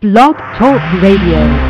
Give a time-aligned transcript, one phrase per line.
[0.00, 1.67] Blog Talk Radio.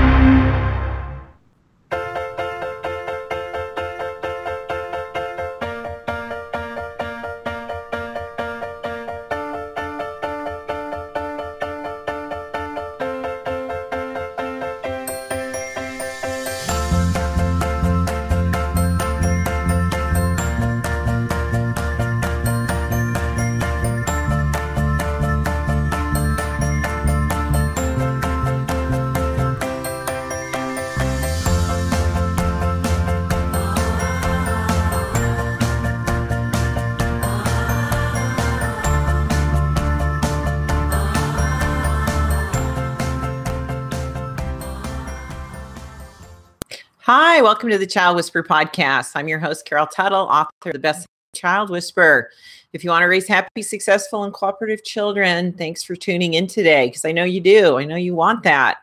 [47.59, 49.11] Welcome to the Child Whisperer podcast.
[49.17, 52.31] I'm your host, Carol Tuttle, author of The Best Child Whisperer.
[52.73, 56.87] If you want to raise happy, successful, and cooperative children, thanks for tuning in today
[56.87, 57.77] because I know you do.
[57.77, 58.77] I know you want that.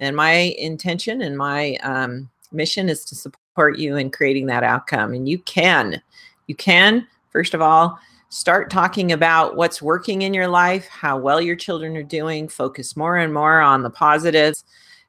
[0.00, 5.12] And my intention and my um, mission is to support you in creating that outcome.
[5.12, 6.00] And you can.
[6.46, 7.98] You can, first of all,
[8.30, 12.96] start talking about what's working in your life, how well your children are doing, focus
[12.96, 14.64] more and more on the positives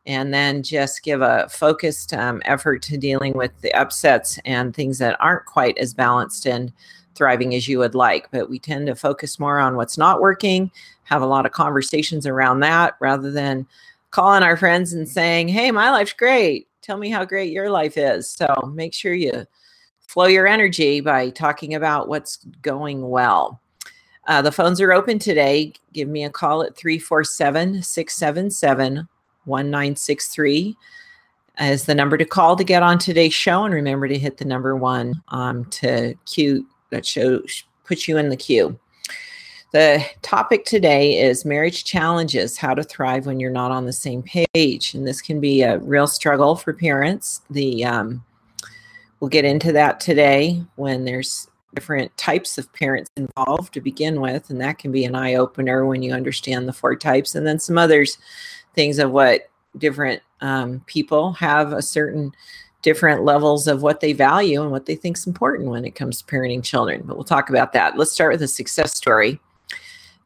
[0.07, 4.99] and then just give a focused um, effort to dealing with the upsets and things
[4.99, 6.71] that aren't quite as balanced and
[7.15, 8.29] thriving as you would like.
[8.31, 10.71] But we tend to focus more on what's not working,
[11.03, 13.65] have a lot of conversations around that rather than
[14.11, 16.67] calling our friends and saying, Hey, my life's great.
[16.81, 18.29] Tell me how great your life is.
[18.29, 19.45] So make sure you
[20.01, 23.59] flow your energy by talking about what's going well.
[24.27, 25.73] Uh, the phones are open today.
[25.93, 29.07] Give me a call at 347 677
[29.45, 30.75] 1963
[31.61, 33.63] is the number to call to get on today's show.
[33.63, 38.29] And remember to hit the number one um, to queue that shows puts you in
[38.29, 38.77] the queue.
[39.71, 44.23] The topic today is marriage challenges, how to thrive when you're not on the same
[44.23, 44.93] page.
[44.93, 47.41] And this can be a real struggle for parents.
[47.49, 48.23] The um,
[49.19, 54.49] we'll get into that today when there's different types of parents involved to begin with,
[54.49, 57.59] and that can be an eye opener when you understand the four types, and then
[57.59, 58.17] some others
[58.75, 62.33] things of what different um, people have a certain
[62.81, 66.21] different levels of what they value and what they think is important when it comes
[66.21, 67.01] to parenting children.
[67.03, 67.97] But we'll talk about that.
[67.97, 69.39] Let's start with a success story.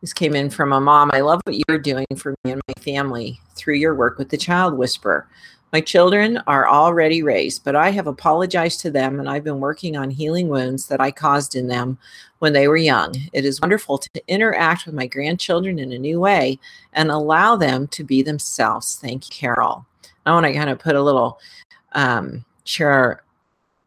[0.01, 1.09] This came in from a mom.
[1.13, 4.37] I love what you're doing for me and my family through your work with the
[4.37, 5.27] Child Whisperer.
[5.71, 9.95] My children are already raised, but I have apologized to them and I've been working
[9.95, 11.97] on healing wounds that I caused in them
[12.39, 13.15] when they were young.
[13.33, 16.57] It is wonderful to interact with my grandchildren in a new way
[16.93, 18.97] and allow them to be themselves.
[18.99, 19.85] Thank you, Carol.
[20.25, 21.39] I want to kind of put a little,
[21.93, 23.23] um, share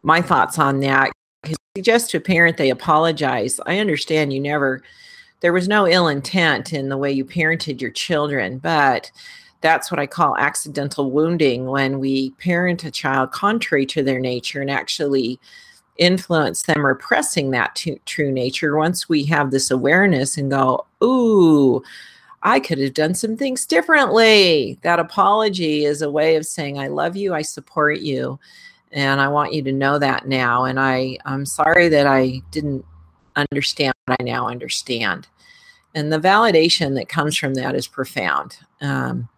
[0.02, 1.10] my thoughts on that.
[1.76, 3.58] Suggest to a parent they apologize.
[3.66, 4.82] I understand you never,
[5.40, 9.10] there was no ill intent in the way you parented your children, but
[9.62, 14.60] that's what I call accidental wounding when we parent a child contrary to their nature
[14.60, 15.38] and actually
[15.96, 18.76] influence them repressing that to, true nature.
[18.76, 21.82] Once we have this awareness and go, ooh,
[22.42, 24.78] I could have done some things differently.
[24.82, 28.38] That apology is a way of saying, I love you, I support you,
[28.90, 30.64] and I want you to know that now.
[30.64, 32.84] And I, I'm sorry that I didn't
[33.36, 35.28] understand what I now understand.
[35.94, 38.56] And the validation that comes from that is profound.
[38.80, 39.28] Um,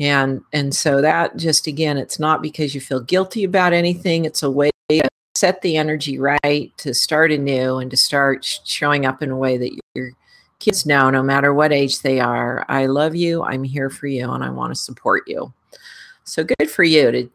[0.00, 4.24] and and so that just again it's not because you feel guilty about anything.
[4.24, 9.06] It's a way to set the energy right to start anew and to start showing
[9.06, 10.12] up in a way that your
[10.58, 12.64] kids know no matter what age they are.
[12.68, 13.42] I love you.
[13.42, 15.52] I'm here for you and i want to support you.
[16.24, 17.30] So good for you to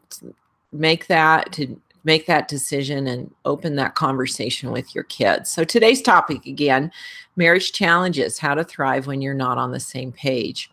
[0.72, 5.50] make that to make that decision and open that conversation with your kids.
[5.50, 6.90] So today's topic again
[7.36, 10.70] marriage challenges how to thrive when you're not on the same page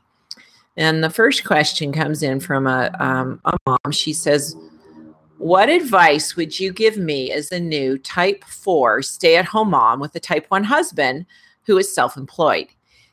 [0.75, 3.91] and the first question comes in from a, um, a mom.
[3.91, 4.56] She says,
[5.38, 10.00] What advice would you give me as a new type four stay at home mom
[10.00, 11.25] with a type one husband
[11.66, 12.67] who is self employed?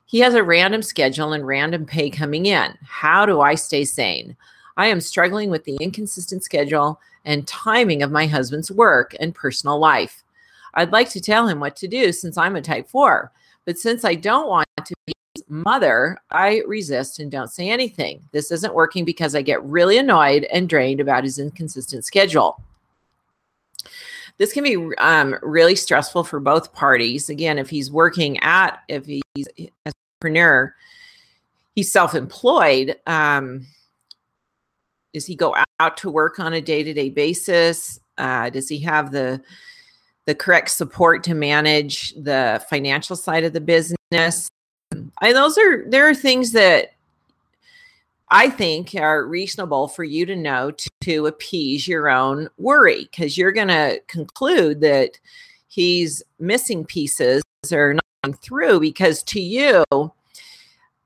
[0.06, 2.76] He has a random schedule and random pay coming in.
[2.82, 4.37] How do I stay sane?
[4.76, 9.79] I am struggling with the inconsistent schedule and timing of my husband's work and personal
[9.79, 10.25] life.
[10.75, 13.31] I'd like to tell him what to do since I'm a type four,
[13.67, 15.12] but since I don't want to be
[15.50, 18.23] mother, I resist and don't say anything.
[18.32, 22.62] This isn't working because I get really annoyed and drained about his inconsistent schedule.
[24.38, 27.29] This can be um, really stressful for both parties.
[27.29, 30.75] Again, if he's working at, if he's an entrepreneur,
[31.75, 32.96] he's self employed.
[33.06, 33.67] Um,
[35.12, 38.00] does he go out to work on a day to day basis?
[38.17, 39.43] Uh, does he have the
[40.26, 44.49] the correct support to manage the financial side of the business?
[45.19, 46.94] I those are there are things that
[48.31, 53.37] I think are reasonable for you to know to, to appease your own worry because
[53.37, 55.19] you're going to conclude that
[55.66, 57.42] he's missing pieces
[57.72, 59.84] or not through because to you,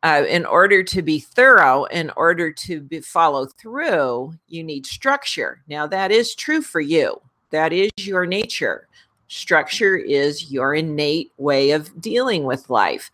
[0.02, 5.62] uh, in order to be thorough, in order to be, follow through, you need structure.
[5.66, 7.20] Now, that is true for you.
[7.50, 8.86] That is your nature.
[9.28, 13.10] Structure is your innate way of dealing with life.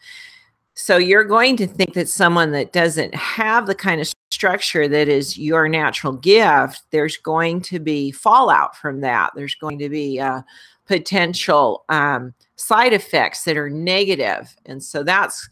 [0.75, 5.09] So you're going to think that someone that doesn't have the kind of structure that
[5.09, 9.33] is your natural gift, there's going to be fallout from that.
[9.35, 10.43] There's going to be uh,
[10.87, 14.55] potential um, side effects that are negative.
[14.67, 15.49] And so that's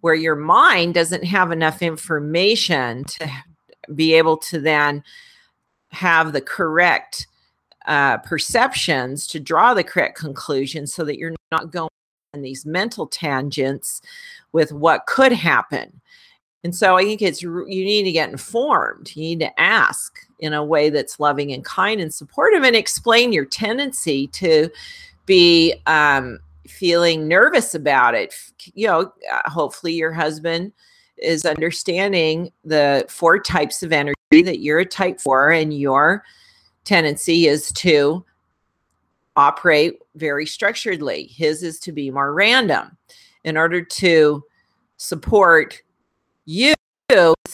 [0.00, 3.30] where your mind doesn't have enough information to
[3.94, 5.02] be able to then
[5.90, 7.26] have the correct
[7.86, 11.90] uh, perceptions to draw the correct conclusion so that you're not going
[12.34, 14.02] on these mental tangents
[14.52, 16.00] with what could happen.
[16.62, 19.16] And so I think it's you need to get informed.
[19.16, 23.32] You need to ask in a way that's loving and kind and supportive and explain
[23.32, 24.68] your tendency to
[25.24, 28.34] be um, feeling nervous about it.
[28.74, 30.72] You know, uh, hopefully your husband
[31.16, 36.24] is understanding the four types of energy that you're a type four and your
[36.84, 38.24] tendency is to
[39.36, 41.30] operate very structuredly.
[41.30, 42.96] His is to be more random.
[43.44, 44.44] In order to
[44.98, 45.80] support
[46.44, 46.74] you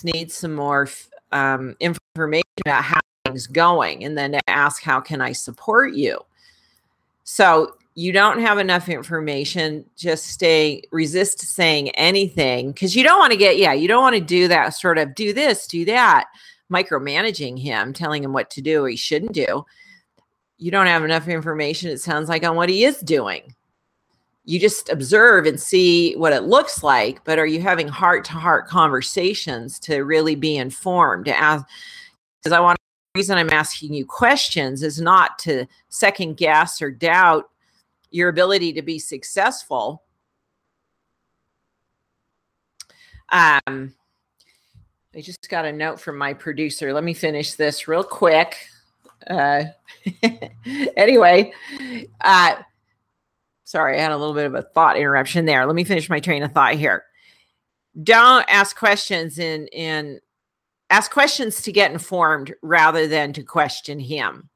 [0.02, 0.88] need some more
[1.32, 6.18] um, information about how things going and then to ask how can i support you?
[7.24, 9.84] So you don't have enough information.
[9.96, 14.14] Just stay resist saying anything because you don't want to get yeah you don't want
[14.14, 16.26] to do that sort of do this do that
[16.70, 19.64] micromanaging him telling him what to do or he shouldn't do
[20.58, 23.54] you don't have enough information it sounds like on what he is doing.
[24.44, 28.32] You just observe and see what it looks like but are you having heart to
[28.32, 31.66] heart conversations to really be informed to ask?
[32.38, 32.78] Because i want
[33.14, 37.50] the reason i'm asking you questions is not to second guess or doubt
[38.10, 40.04] your ability to be successful.
[43.30, 43.94] Um
[45.14, 46.92] i just got a note from my producer.
[46.92, 48.56] Let me finish this real quick
[49.30, 49.64] uh
[50.96, 51.52] anyway
[52.20, 52.56] uh
[53.66, 55.66] Sorry, I had a little bit of a thought interruption there.
[55.66, 57.04] Let me finish my train of thought here.
[58.00, 60.20] Don't ask questions in in
[60.88, 64.48] ask questions to get informed rather than to question him.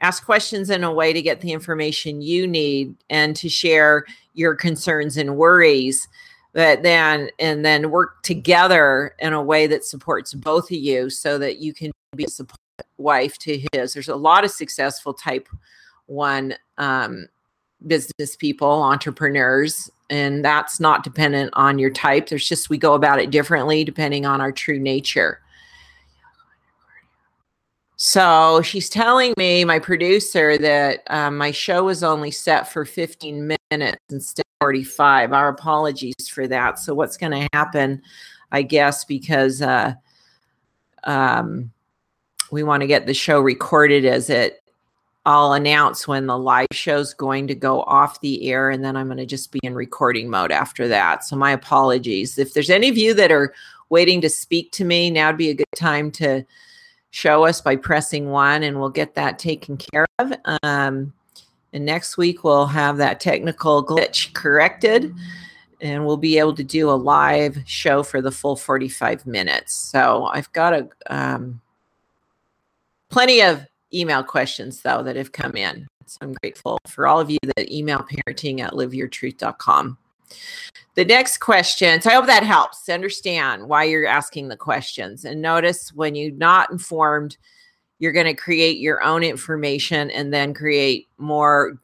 [0.00, 4.54] Ask questions in a way to get the information you need and to share your
[4.54, 6.08] concerns and worries
[6.54, 11.36] but then and then work together in a way that supports both of you so
[11.36, 12.58] that you can be a support
[12.98, 15.48] wife to his there's a lot of successful type
[16.06, 17.28] one um,
[17.86, 22.28] business people, entrepreneurs, and that's not dependent on your type.
[22.28, 25.40] There's just we go about it differently depending on our true nature.
[27.96, 33.56] So she's telling me, my producer, that um, my show was only set for 15
[33.70, 35.32] minutes instead of 45.
[35.32, 36.78] Our apologies for that.
[36.78, 38.02] So, what's going to happen,
[38.52, 39.94] I guess, because uh,
[41.04, 41.72] um,
[42.50, 44.62] we want to get the show recorded as it
[45.26, 49.08] I'll announce when the live show's going to go off the air, and then I'm
[49.08, 51.24] going to just be in recording mode after that.
[51.24, 52.38] So, my apologies.
[52.38, 53.52] If there's any of you that are
[53.88, 56.44] waiting to speak to me, now would be a good time to
[57.10, 60.32] show us by pressing one, and we'll get that taken care of.
[60.62, 61.12] Um,
[61.72, 65.12] and next week, we'll have that technical glitch corrected,
[65.80, 69.74] and we'll be able to do a live show for the full 45 minutes.
[69.74, 71.60] So, I've got a um,
[73.10, 75.86] plenty of email questions though that have come in.
[76.06, 79.98] So I'm grateful for all of you that email parenting at liveyourtruth.com.
[80.94, 85.24] The next question, so I hope that helps to understand why you're asking the questions.
[85.24, 87.36] And notice when you're not informed,
[87.98, 91.78] you're going to create your own information and then create more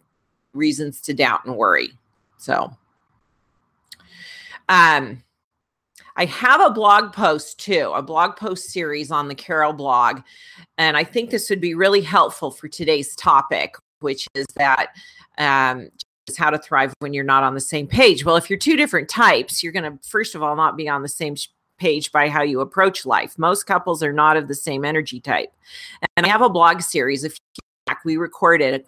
[0.54, 1.90] reasons to doubt and worry.
[2.38, 2.74] So,
[4.68, 5.22] um,
[6.16, 10.20] I have a blog post too, a blog post series on the Carol blog.
[10.78, 14.88] And I think this would be really helpful for today's topic, which is that
[15.38, 15.88] um,
[16.38, 18.24] how to thrive when you're not on the same page.
[18.24, 21.02] Well, if you're two different types, you're going to, first of all, not be on
[21.02, 21.34] the same
[21.78, 23.38] page by how you approach life.
[23.38, 25.52] Most couples are not of the same energy type.
[26.16, 27.24] And I have a blog series.
[27.24, 28.84] If you back, we recorded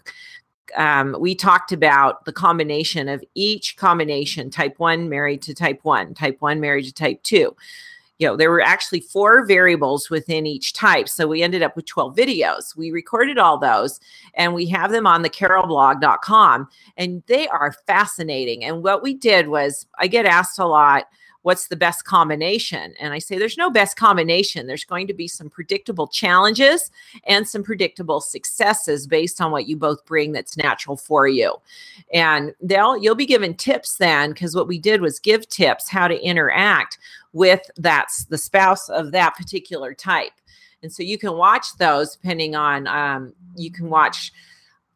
[0.77, 6.15] um, we talked about the combination of each combination type 1 married to type 1
[6.15, 7.55] type 1 married to type 2
[8.19, 11.09] you know there were actually four variables within each type.
[11.09, 12.77] So we ended up with 12 videos.
[12.77, 14.01] We recorded all those
[14.35, 18.65] and we have them on the carolblog.com and they are fascinating.
[18.65, 21.09] And what we did was i get asked a lot
[21.45, 22.95] what's the best combination?
[22.99, 24.67] And I say there's no best combination.
[24.67, 26.91] There's going to be some predictable challenges
[27.25, 31.55] and some predictable successes based on what you both bring that's natural for you.
[32.15, 36.09] And they'll you'll be given tips then because what we did was give tips how
[36.09, 36.97] to interact
[37.35, 40.33] with that's the spouse of that particular type.
[40.83, 44.33] And so you can watch those depending on um, you can watch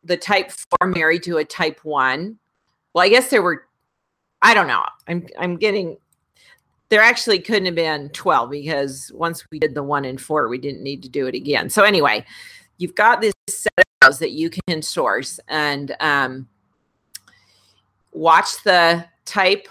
[0.03, 2.39] the type four married to a type one.
[2.95, 3.67] Well, I guess there were
[4.41, 4.85] I don't know.
[5.07, 5.99] I'm I'm getting
[6.89, 10.59] there actually couldn't have been 12 because once we did the one and four, we
[10.59, 11.69] didn't need to do it again.
[11.69, 12.25] So anyway,
[12.79, 16.49] you've got this set of those that you can source and um,
[18.13, 19.69] watch the type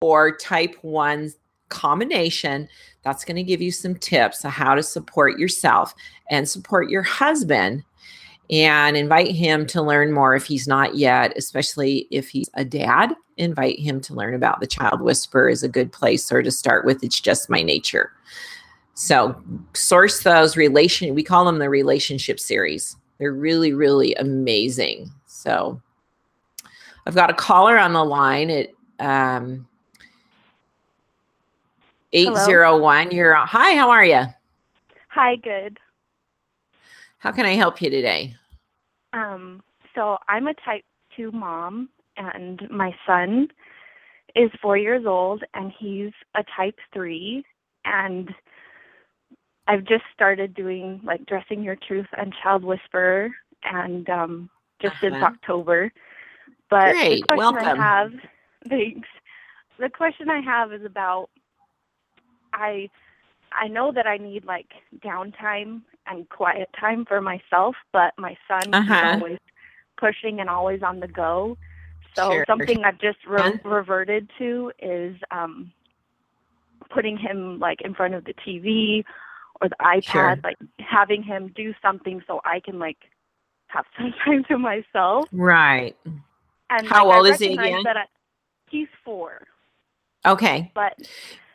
[0.00, 1.32] four, type one
[1.68, 2.68] combination.
[3.02, 5.94] That's going to give you some tips on how to support yourself
[6.30, 7.82] and support your husband
[8.50, 13.14] and invite him to learn more if he's not yet, especially if he's a dad.
[13.36, 16.84] Invite him to learn about the child whisperer is a good place or to start
[16.84, 17.02] with.
[17.02, 18.12] It's just my nature.
[18.94, 19.42] So
[19.74, 21.14] source those relation.
[21.14, 22.96] We call them the relationship series.
[23.18, 25.10] They're really, really amazing.
[25.26, 25.80] So
[27.06, 28.68] I've got a caller on the line at
[29.00, 29.66] um,
[32.12, 33.06] 801.
[33.06, 33.16] Hello.
[33.16, 34.24] You're hi, how are you?
[35.08, 35.78] Hi, good.
[37.24, 38.34] How can I help you today?
[39.14, 39.62] Um,
[39.94, 40.84] so I'm a type
[41.16, 41.88] 2 mom,
[42.18, 43.48] and my son
[44.36, 47.42] is four years old, and he's a type 3.
[47.86, 48.28] And
[49.66, 53.30] I've just started doing like Dressing Your Truth and Child Whisperer,
[53.62, 54.50] and um,
[54.82, 55.06] just uh-huh.
[55.08, 55.90] since October.
[56.68, 57.22] But Great.
[57.22, 57.80] the question Welcome.
[57.80, 58.12] I have,
[58.68, 59.08] thanks.
[59.78, 61.30] The question I have is about
[62.52, 62.90] I
[63.50, 64.68] I know that I need like
[65.02, 68.94] downtime and quiet time for myself, but my son uh-huh.
[68.94, 69.38] is always
[69.96, 71.56] pushing and always on the go.
[72.16, 72.44] So sure.
[72.46, 75.72] something I've just re- reverted to is um,
[76.90, 79.04] putting him like in front of the TV
[79.60, 80.36] or the iPad, sure.
[80.44, 82.98] like having him do something so I can like
[83.66, 85.26] have some time to myself.
[85.32, 85.96] Right.
[86.70, 87.82] And how like, old is he again?
[87.84, 88.04] That I,
[88.70, 89.46] he's four.
[90.24, 90.70] Okay.
[90.74, 90.96] But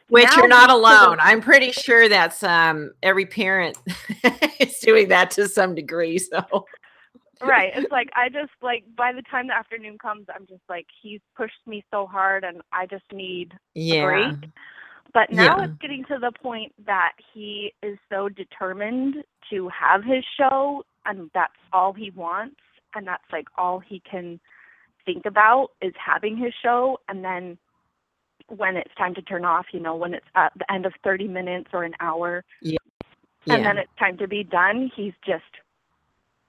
[0.09, 1.17] which you're not alone.
[1.21, 3.77] I'm pretty sure that's um, every parent
[4.59, 6.19] is doing that to some degree.
[6.19, 6.65] So,
[7.41, 7.71] right.
[7.75, 11.21] It's like I just like by the time the afternoon comes, I'm just like he's
[11.35, 14.01] pushed me so hard, and I just need yeah.
[14.01, 14.49] a break.
[15.13, 15.65] But now Yeah.
[15.65, 21.31] it's getting to the point that he is so determined to have his show, and
[21.33, 22.57] that's all he wants,
[22.95, 24.39] and that's like all he can
[25.05, 27.57] think about is having his show, and then
[28.49, 31.27] when it's time to turn off, you know, when it's at the end of 30
[31.27, 32.43] minutes or an hour.
[32.61, 32.77] Yeah.
[33.47, 33.69] And Yeah.
[33.69, 34.91] then it's time to be done.
[34.95, 35.43] He's just,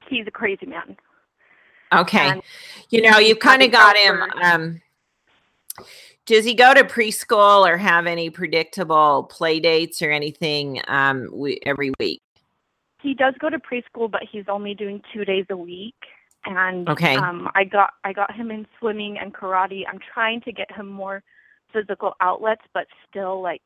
[0.09, 0.97] he's a crazy man.
[1.92, 2.28] Okay.
[2.28, 2.42] And
[2.90, 4.23] you know, you've kind of got him.
[4.42, 4.80] Um,
[6.26, 11.59] does he go to preschool or have any predictable play dates or anything um, we,
[11.66, 12.21] every week?
[13.02, 15.95] He does go to preschool, but he's only doing two days a week.
[16.45, 17.16] And Okay.
[17.16, 19.83] um, I got I got him in swimming and karate.
[19.88, 21.23] I'm trying to get him more
[21.72, 23.62] physical outlets, but still like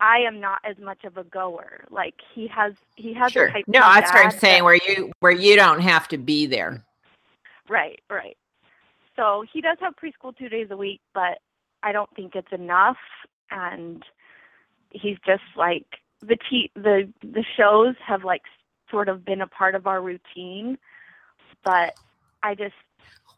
[0.00, 1.84] I am not as much of a goer.
[1.90, 3.46] Like he has he has Sure.
[3.46, 4.58] a type of No, that's what I'm saying.
[4.60, 6.84] that- Where you where you don't have to be there.
[7.68, 8.36] Right, right.
[9.16, 11.38] So he does have preschool two days a week, but
[11.82, 12.98] I don't think it's enough.
[13.50, 14.02] And
[14.90, 15.86] he's just like
[16.20, 18.42] the t- the the shows have like
[18.90, 20.76] sort of been a part of our routine,
[21.64, 21.94] but
[22.42, 22.74] I just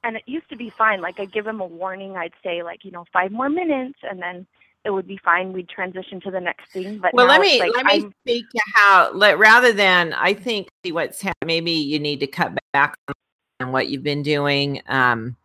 [0.06, 1.00] and it used to be fine.
[1.00, 2.16] Like I'd give him a warning.
[2.16, 4.46] I'd say like you know five more minutes, and then
[4.84, 5.52] it would be fine.
[5.52, 6.98] We'd transition to the next thing.
[6.98, 10.68] But Well, let me like let I'm- speak to how let, rather than I think
[10.84, 12.94] see what's hap- maybe you need to cut back
[13.60, 14.80] on what you've been doing.
[14.86, 15.36] Um,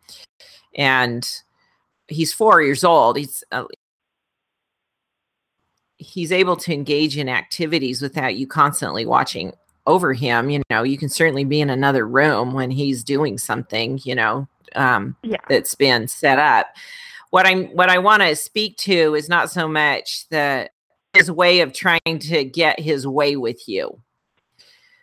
[0.76, 1.28] and
[2.06, 3.16] he's four years old.
[3.16, 3.64] He's uh,
[5.98, 9.52] he's able to engage in activities without you constantly watching
[9.86, 10.50] over him.
[10.50, 14.00] You know, you can certainly be in another room when he's doing something.
[14.04, 16.66] You know, um, yeah that's been set up.
[17.30, 20.68] What I'm what I want to speak to is not so much the
[21.14, 24.00] his way of trying to get his way with you,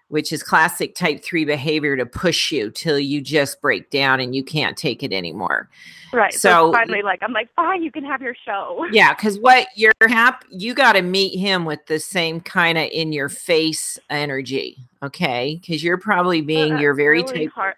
[0.08, 4.36] which is classic type three behavior to push you till you just break down and
[4.36, 5.70] you can't take it anymore.
[6.12, 6.34] right.
[6.34, 7.84] So, so- finally like I'm like fine.
[7.84, 8.88] You can have your show.
[8.92, 12.90] Yeah, because what you're hap you got to meet him with the same kind of
[12.92, 15.60] in your face energy, okay?
[15.62, 17.76] Because you're probably being That's you're very really type hard.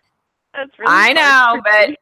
[0.54, 1.98] That's really I know, but.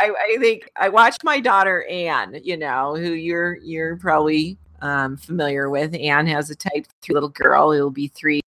[0.00, 5.16] I, I think I watched my daughter Anne, you know, who you're you're probably um,
[5.16, 5.94] familiar with.
[5.94, 8.40] Anne has a type three little girl who'll be three,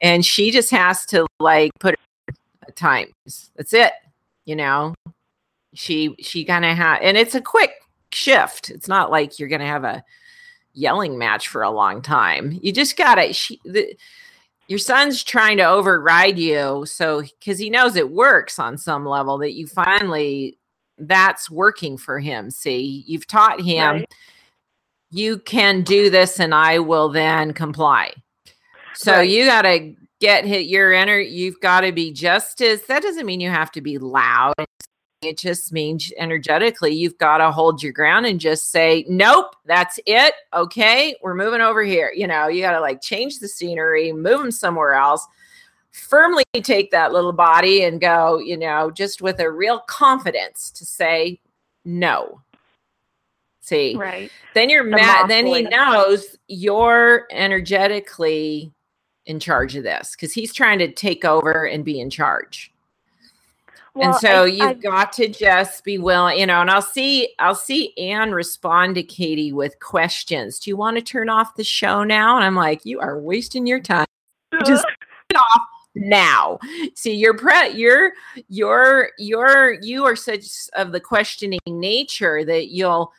[0.00, 1.94] and she just has to like put
[2.28, 3.50] her times.
[3.56, 3.92] That's it,
[4.44, 4.94] you know.
[5.74, 7.72] She she kind of had, and it's a quick
[8.12, 8.70] shift.
[8.70, 10.04] It's not like you're gonna have a
[10.74, 12.58] yelling match for a long time.
[12.62, 13.32] You just gotta.
[13.32, 13.96] She the
[14.72, 19.36] your son's trying to override you, so because he knows it works on some level
[19.36, 20.56] that you finally
[20.96, 22.50] that's working for him.
[22.50, 23.96] See, you've taught him.
[23.96, 24.14] Right.
[25.10, 28.14] You can do this, and I will then comply.
[28.94, 29.28] So Right.
[29.28, 31.18] you got to get hit your inner.
[31.18, 32.80] You've got to be just as.
[32.86, 34.54] That doesn't mean you have to be loud.
[35.22, 40.00] It just means energetically, you've got to hold your ground and just say, "Nope, that's
[40.06, 40.34] it.
[40.52, 44.40] Okay, we're moving over here." You know, you got to like change the scenery, move
[44.40, 45.26] them somewhere else.
[45.92, 48.38] Firmly take that little body and go.
[48.38, 51.40] You know, just with a real confidence to say
[51.84, 52.40] no.
[53.60, 54.30] See, Right.
[54.54, 55.30] then you're The mad.
[55.30, 58.72] Then he knows you're energetically
[59.26, 62.71] in charge of this because he's trying to take over and be in charge.
[63.94, 66.60] Well, and so I- you've I- got to just be willing, you know.
[66.60, 70.58] And I'll see, I'll see Anne respond to Katie with questions.
[70.58, 72.36] Do you want to turn off the show now?
[72.36, 74.06] And I'm like, you are wasting your time
[74.64, 74.86] just
[75.36, 75.62] off
[75.94, 76.58] now.
[76.94, 78.12] See, you're pre, you're
[78.48, 80.44] you're you're you are such
[80.74, 83.12] of the questioning nature that you'll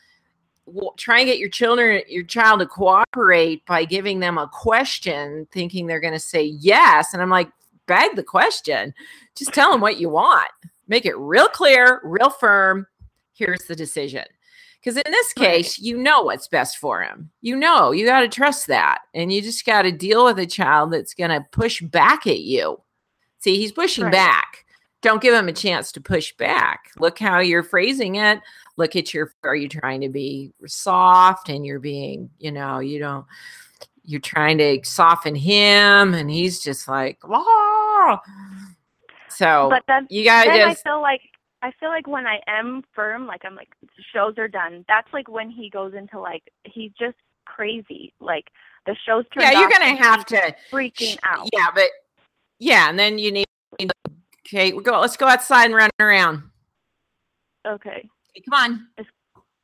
[0.98, 5.86] try and get your children your child to cooperate by giving them a question thinking
[5.86, 7.50] they're going to say yes and i'm like
[7.88, 8.94] bag the question.
[9.36, 10.50] Just tell them what you want.
[10.88, 12.88] Make it real clear real firm.
[13.34, 14.26] Here's the decision.
[14.80, 18.28] Because in this case you know what's best for him you know you got to
[18.28, 19.00] trust that.
[19.14, 22.42] And you just got to deal with a child that's going to push back at
[22.42, 22.82] you.
[23.40, 24.12] See he's pushing Right.
[24.14, 24.66] back.
[25.02, 26.92] Don't give him a chance to push back.
[26.98, 28.40] Look how you're phrasing it.
[28.78, 33.00] Look at your are you trying to be soft and you're being you know you
[33.00, 33.26] don't
[34.06, 37.73] you're trying to soften him and he's just like "Ah."
[39.30, 41.22] So but then you gotta then I feel like
[41.62, 43.70] I feel like when I am firm, like I'm like
[44.14, 44.84] shows are done.
[44.88, 48.14] That's like when he goes into like he's just crazy.
[48.20, 48.46] Like
[48.86, 51.48] the show's turned yeah you're gonna have to freaking out.
[51.54, 51.88] yeah but
[52.60, 53.46] yeah and then you need
[54.46, 56.44] okay we go let's go outside and run around
[57.66, 57.90] Okay.
[58.36, 59.10] Okay, come on Just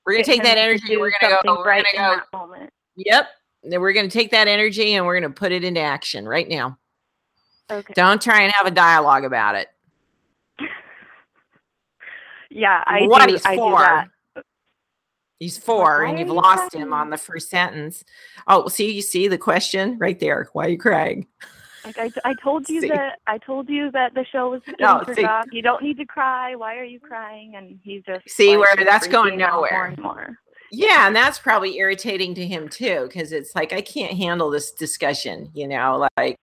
[0.05, 2.69] we're gonna take that energy we're gonna go we're right gonna in go that moment.
[2.95, 3.27] yep
[3.63, 6.77] then we're gonna take that energy and we're gonna put it into action right now
[7.71, 7.93] Okay.
[7.93, 9.67] don't try and have a dialogue about it
[12.51, 13.33] Yeah, I what do.
[13.33, 14.07] he's I do that.
[15.39, 18.03] He's four, why and you've you lost him on the first sentence.
[18.47, 20.49] Oh, see, you see the question right there.
[20.51, 21.27] Why are you crying?
[21.85, 22.89] Like I, I told you See.
[22.89, 25.45] that I told you that the show was No, off.
[25.51, 26.55] You don't need to cry.
[26.55, 27.55] Why are you crying?
[27.55, 29.69] And he's just See, like, where that's going nowhere.
[29.71, 30.37] More and more.
[30.71, 34.71] Yeah, and that's probably irritating to him too, because it's like I can't handle this
[34.71, 35.49] discussion.
[35.53, 36.35] You know, like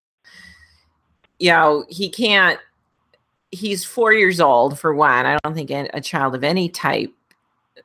[1.39, 2.59] you know, he can't.
[3.51, 5.25] He's four years old for one.
[5.25, 7.13] I don't think a child of any type.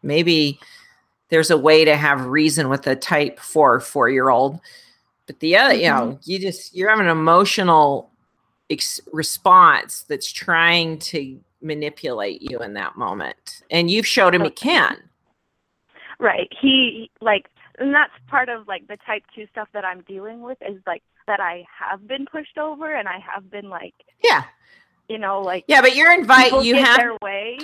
[0.03, 0.59] Maybe
[1.29, 4.59] there's a way to have reason with a type four four year old,
[5.27, 6.09] but the other, you mm-hmm.
[6.09, 8.09] know, you just you're having an emotional
[8.69, 14.47] ex- response that's trying to manipulate you in that moment, and you've showed him it
[14.47, 14.69] Okay.
[14.69, 14.97] can.
[16.19, 16.51] Right.
[16.61, 17.50] He like
[17.81, 21.03] and that's part of like the type 2 stuff that I'm dealing with is like
[21.27, 24.43] that I have been pushed over and I have been like, Yeah.
[25.09, 27.57] you know, like Yeah, but you're invite you have their way.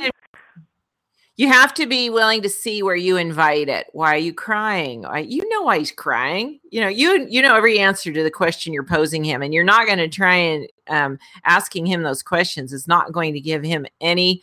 [1.36, 3.88] you have to be willing to see where you invite it.
[3.94, 5.06] Why are you crying?
[5.06, 6.60] I, you know why he's crying.
[6.72, 9.64] You know, you you know every answer to the question you're posing him, and you're
[9.64, 13.64] not going to try and um, asking him those questions is not going to give
[13.64, 14.42] him any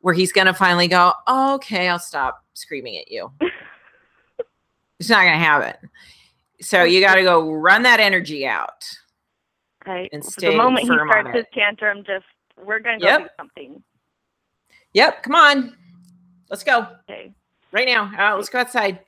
[0.00, 3.32] where he's going to finally go, oh, okay, I'll stop screaming at you.
[4.98, 5.90] it's not going to happen.
[6.60, 8.84] So you got to go run that energy out.
[9.86, 10.10] Right.
[10.12, 12.24] and So stay the moment he starts his tantrum just
[12.62, 13.18] we're going to Yep.
[13.20, 13.82] go do something.
[14.94, 15.76] Yep, come on,
[16.50, 16.86] let's go.
[17.08, 17.32] Okay.
[17.72, 18.10] right now.
[18.18, 19.00] Uh, let's go outside.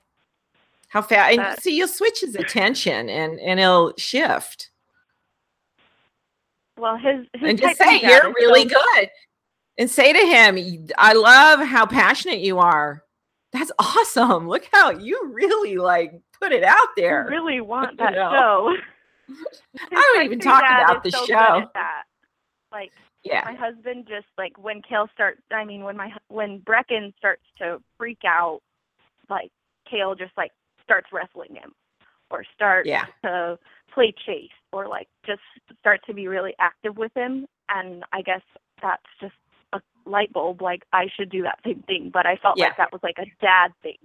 [0.88, 1.38] How fast?
[1.38, 4.70] And see, you'll switch his attention, and and he'll shift.
[6.76, 9.08] Well, his his and just say you're really so- good,
[9.78, 13.02] and say to him, "I love how passionate you are.
[13.52, 14.48] That's awesome.
[14.48, 17.24] Look how you really like put it out there.
[17.24, 18.30] I really want that know.
[18.30, 18.76] show.
[19.92, 21.68] I don't even talk about the so show.
[21.74, 22.04] That.
[22.72, 22.92] Like
[23.24, 25.40] Yeah, my husband just like when Kale starts.
[25.52, 28.60] I mean, when my when Brecken starts to freak out,
[29.28, 29.50] like
[29.90, 30.52] Kale just like
[30.84, 31.72] starts wrestling him,
[32.30, 33.58] or starts yeah, to
[33.92, 35.42] play chase, or like just
[35.80, 37.46] start to be really active with him.
[37.68, 38.42] And I guess
[38.80, 39.34] that's just
[39.72, 40.62] a light bulb.
[40.62, 42.66] Like I should do that same thing, but I felt Yeah.
[42.66, 43.98] like that was like a dad thing.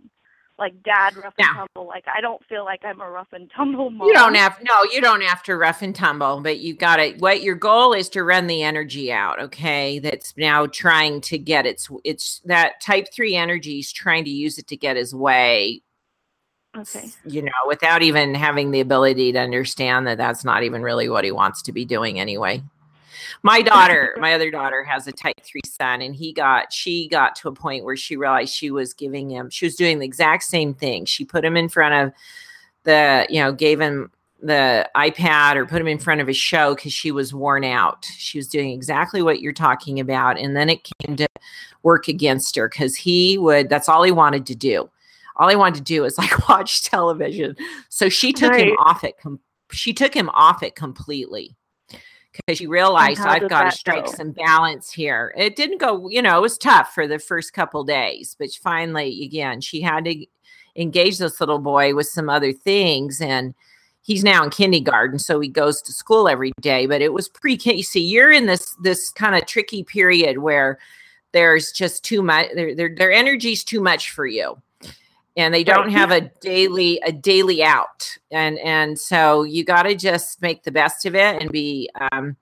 [0.58, 1.86] like dad rough and tumble.
[1.86, 4.08] Like I don't feel like I'm a rough and tumble mom.
[4.08, 7.12] You don't have no, you don't have to rough and tumble, but you got to
[7.20, 10.00] what your goal is to run the energy out, okay?
[10.00, 14.58] That's now trying to get its it's that type 3 energy is trying to use
[14.58, 15.82] it to get his way,
[16.78, 17.10] Okay.
[17.26, 21.26] you know, without even having the ability to understand that that's not even really what
[21.26, 22.64] he wants to be doing anyway.
[23.44, 27.36] My daughter, my other daughter has a type 3 son and he got she got
[27.38, 30.44] to a point where she realized she was giving him she was doing the exact
[30.44, 31.06] same thing.
[31.06, 32.14] She put him in front of
[32.84, 34.12] the, you know, gave him
[34.42, 38.06] the iPad or put him in front of a show cuz she was worn out.
[38.18, 41.28] She was doing exactly what you're talking about and then it came to
[41.84, 44.90] work against her cuz he would that's all he wanted to do.
[45.38, 47.56] All he wanted to do is like watch television.
[47.90, 49.40] So she took him off it com-
[49.72, 51.56] she took him off it completely
[52.38, 54.12] because she realized I've got to strike go?
[54.12, 55.34] some balance here.
[55.38, 59.24] It didn't go, you know, it was tough for the first couple days, but finally,
[59.24, 60.26] again, she had to
[60.76, 63.22] engage this little boy with some other things.
[63.22, 63.54] And
[64.02, 66.86] he's now in kindergarten, so he goes to school every day.
[66.86, 67.82] But it was pre K.
[67.82, 70.80] See, you're in this this kind of tricky period where
[71.32, 72.48] there's just too much.
[72.54, 74.62] Their their their energy's too much for you
[75.36, 75.92] and they don't Right.
[75.92, 80.72] have a daily a daily out and and so you got to just make the
[80.72, 82.36] best of it and be um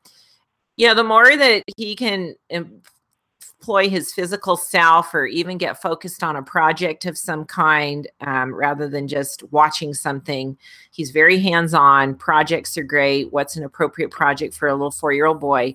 [0.78, 6.24] you know the more that he can employ his physical self or even get focused
[6.24, 10.58] on a project of some kind um, rather than just watching something
[10.92, 15.74] he's very hands-on projects are great what's an appropriate project for a little four-year-old boy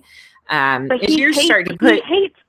[0.49, 2.39] um But if he you're hates, starting to put he hates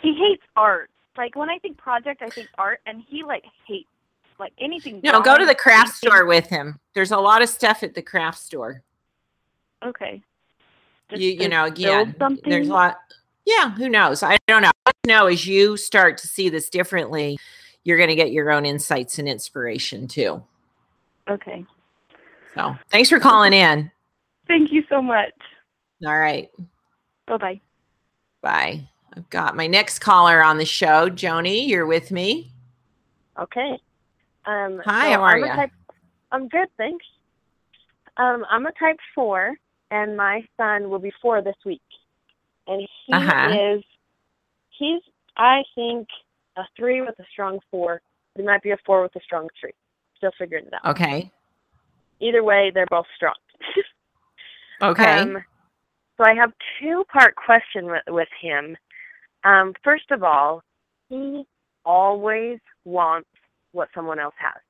[0.00, 0.90] he hates art.
[1.16, 3.88] Like when I think project, I think art, and he like hates
[4.38, 5.00] like anything.
[5.02, 8.02] No, go to the craft store with him there's a lot of stuff at the
[8.02, 8.82] craft store
[9.84, 10.22] Okay.
[11.08, 12.50] Just you you know again something?
[12.50, 12.98] there's a lot
[13.46, 17.38] yeah who knows i don't know I know as you start to see this differently
[17.84, 20.42] you're going to get your own insights and inspiration too
[21.30, 21.64] Okay.
[22.54, 23.90] so thanks for calling in
[24.46, 25.32] Thank you so much.
[26.06, 26.50] all right
[27.26, 27.60] Bye bye.
[28.42, 32.52] bye i've got my next caller on the show joni you're with me
[33.38, 33.78] Okay.
[34.48, 35.46] Um, Hi, so how are I'm?
[35.56, 35.70] Type,
[36.32, 37.04] I'm good, thanks.
[38.16, 39.54] Um, I'm a type four,
[39.90, 41.82] and my son will be four this week,
[42.66, 43.76] and he Uh-huh.
[43.76, 43.84] is
[44.70, 45.02] he's
[45.36, 46.08] I think
[46.56, 48.00] a three with a strong four.
[48.36, 49.74] He might be a four with a strong three.
[50.16, 50.86] Still figuring it out.
[50.86, 51.30] okay
[52.20, 53.34] Either way, they're both strong.
[54.82, 55.44] okay Um,
[56.16, 58.76] so I have two part question with, with him.
[59.44, 60.62] Um, first of all,
[61.08, 61.44] he
[61.84, 63.28] always wants
[63.72, 64.60] what someone else has.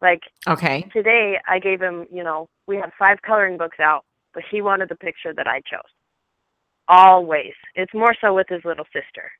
[0.00, 4.04] Like okay today, I gave him, you know, we have five coloring books out,
[4.34, 5.80] but he wanted the picture that I chose.
[6.88, 7.52] Always.
[7.76, 9.30] It's more so with his little sister,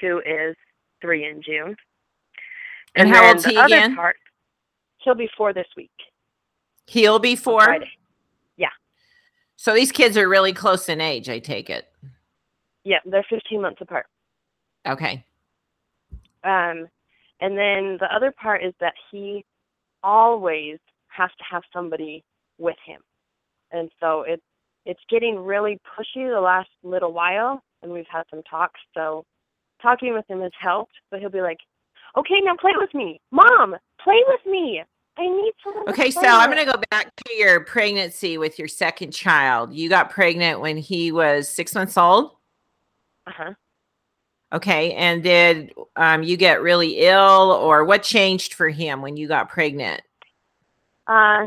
[0.00, 0.54] who is
[1.00, 1.74] three in June.
[2.96, 3.94] And how then old's the he other again?
[3.96, 4.16] Part,
[4.98, 5.90] he'll be four this week.
[6.86, 7.78] he'll be four
[8.56, 8.68] Yeah.
[9.56, 11.86] so these kids are really close in age i take it
[12.84, 14.06] Yeah, they're 15 months apart.
[14.86, 15.24] okay
[16.44, 16.88] Um,
[17.40, 19.44] and then the other part is that he
[20.02, 22.24] always has to have somebody
[22.58, 23.00] with him,
[23.72, 24.42] and so it's
[24.86, 28.80] it's getting really pushy the last little while, and we've had some talks.
[28.94, 29.24] So
[29.80, 31.58] talking with him has helped, but he'll be like,
[32.16, 34.82] "Okay, now play with me, mom, play with me.
[35.16, 38.38] I need someone." to Okay, so play I'm going to go back to your pregnancy
[38.38, 39.72] with your second child.
[39.74, 42.32] You got pregnant when he was six months old.
[43.26, 43.54] Uh-huh.
[44.54, 49.26] Okay, and did um, you get really ill, or what changed for him when you
[49.26, 50.00] got pregnant?
[51.08, 51.46] Uh,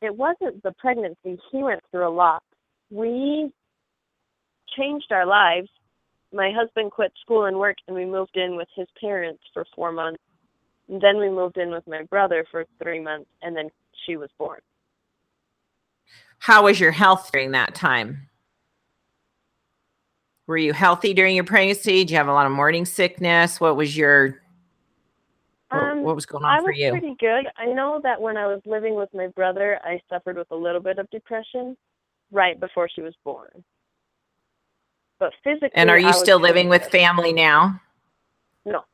[0.00, 1.40] it wasn't the pregnancy.
[1.50, 2.44] He went through a lot.
[2.90, 3.50] We
[4.76, 5.68] changed our lives.
[6.32, 9.90] My husband quit school and work, and we moved in with his parents for four
[9.90, 10.22] months.
[10.88, 13.68] And then we moved in with my brother for three months, and then
[14.06, 14.60] she was born.
[16.38, 18.28] How was your health during that time?
[20.48, 21.98] Were you healthy during your pregnancy?
[21.98, 23.60] Did you have a lot of morning sickness?
[23.60, 24.40] What was your
[25.70, 26.90] what, Um, what was going I on for was you?
[26.90, 27.44] pretty good.
[27.58, 30.80] I know that when I was living with my brother, I suffered with a little
[30.80, 31.76] bit of depression
[32.32, 33.62] right before she was born.
[35.18, 37.78] But physically, And are you still living with family now?
[38.64, 38.84] No.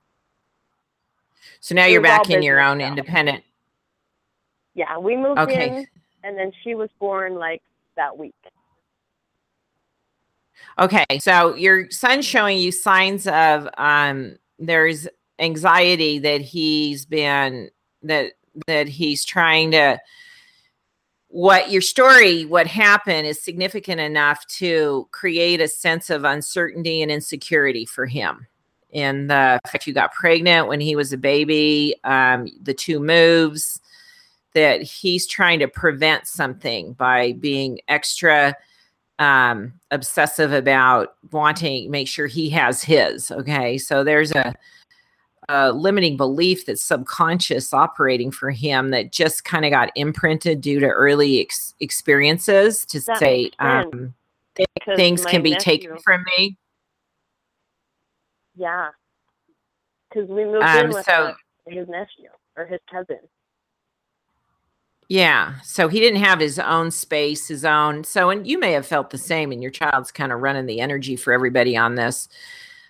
[1.61, 2.89] So now It you're back in your own now.
[2.89, 3.45] independent.
[4.75, 5.69] Yeah, we moved Okay.
[5.69, 5.87] in,
[6.25, 7.63] and then she was born like
[7.95, 8.35] that week.
[10.79, 17.71] Okay, so your son's showing you signs of um there's anxiety that he's been
[18.03, 18.33] that
[18.67, 19.99] that he's trying to
[21.29, 27.11] what your story what happened is significant enough to create a sense of uncertainty and
[27.11, 28.47] insecurity for him
[28.95, 33.81] in the fact you got pregnant when he was a baby, um, the two moves,
[34.55, 38.57] that he's trying to prevent something by being extra
[39.19, 43.31] um, obsessive about wanting make sure he has his.
[43.31, 44.55] Okay, so there's a,
[45.49, 50.81] a limiting belief that's subconscious operating for him that just kind of got imprinted due
[50.81, 54.15] to early ex- experiences to That say um,
[54.57, 56.57] th- things can be nephew- taken from me.
[58.57, 58.91] Yeah.
[60.09, 61.35] Because we moved Um, in with so-
[61.67, 63.19] his nephew or his cousin.
[65.15, 65.61] Yeah.
[65.63, 68.03] So he didn't have his own space, his own.
[68.03, 70.81] So, and you may have felt the same, and your child's kind of running the
[70.81, 72.29] energy for everybody on this,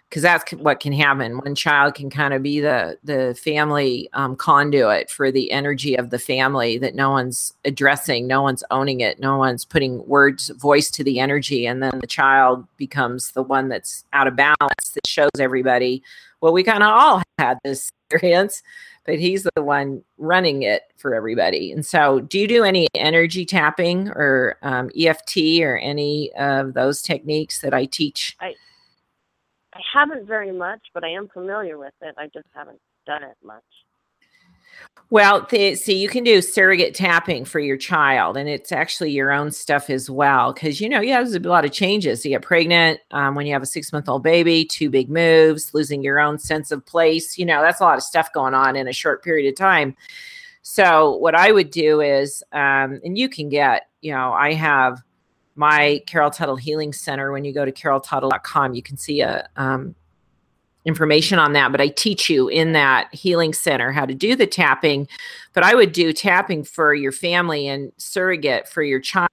[0.09, 1.37] because that's what can happen.
[1.37, 6.09] One child can kind of be the the family um, conduit for the energy of
[6.09, 10.91] the family that no one's addressing, no one's owning it, no one's putting words, voice
[10.93, 15.07] to the energy, and then the child becomes the one that's out of balance that
[15.07, 16.03] shows everybody.
[16.41, 18.63] Well, we kind of all had this experience
[19.05, 21.73] but he's the one running it for everybody.
[21.73, 27.03] And so, do you do any energy tapping or um, EFT or any of those
[27.03, 28.37] techniques that I teach?
[28.41, 32.15] I haven't very much, but I am familiar with it.
[32.17, 33.63] I just haven't done it much.
[35.11, 39.31] Well, the, see, you can do surrogate tapping for your child, and it's actually your
[39.31, 40.53] own stuff as well.
[40.53, 42.25] Because you know, yeah, there's a lot of changes.
[42.25, 45.73] You get pregnant um, when you have a six month old baby, two big moves,
[45.75, 47.39] losing your own sense of place.
[47.39, 49.95] You know, that's a lot of stuff going on in a short period of time.
[50.63, 55.03] So, what I would do is, um, and you can get, you know, I have
[55.55, 57.31] my Carol Tuttle Healing Center.
[57.31, 59.95] When you go to caroltuttle.com, you can see a um,
[60.85, 64.47] information on that, but I teach you in that healing center how to do the
[64.47, 65.09] tapping.
[65.53, 69.29] But I would do tapping for your family and surrogate for your child.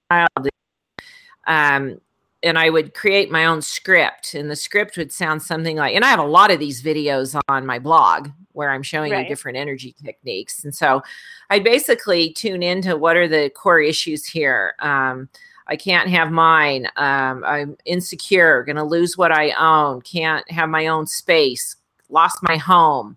[1.46, 2.00] Um,
[2.44, 6.04] and I would create my own script, and the script would sound something like, and
[6.04, 9.22] I have a lot of these videos on my blog where I'm showing Right.
[9.22, 10.64] you different energy techniques.
[10.64, 11.02] And so
[11.50, 14.74] I basically tune into what are the core issues here.
[14.80, 15.28] Um,
[15.72, 16.86] I can't have mine.
[16.96, 21.76] Um, I'm insecure, going to lose what I own, can't have my own space,
[22.10, 23.16] lost my home.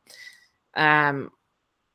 [0.75, 1.31] Um,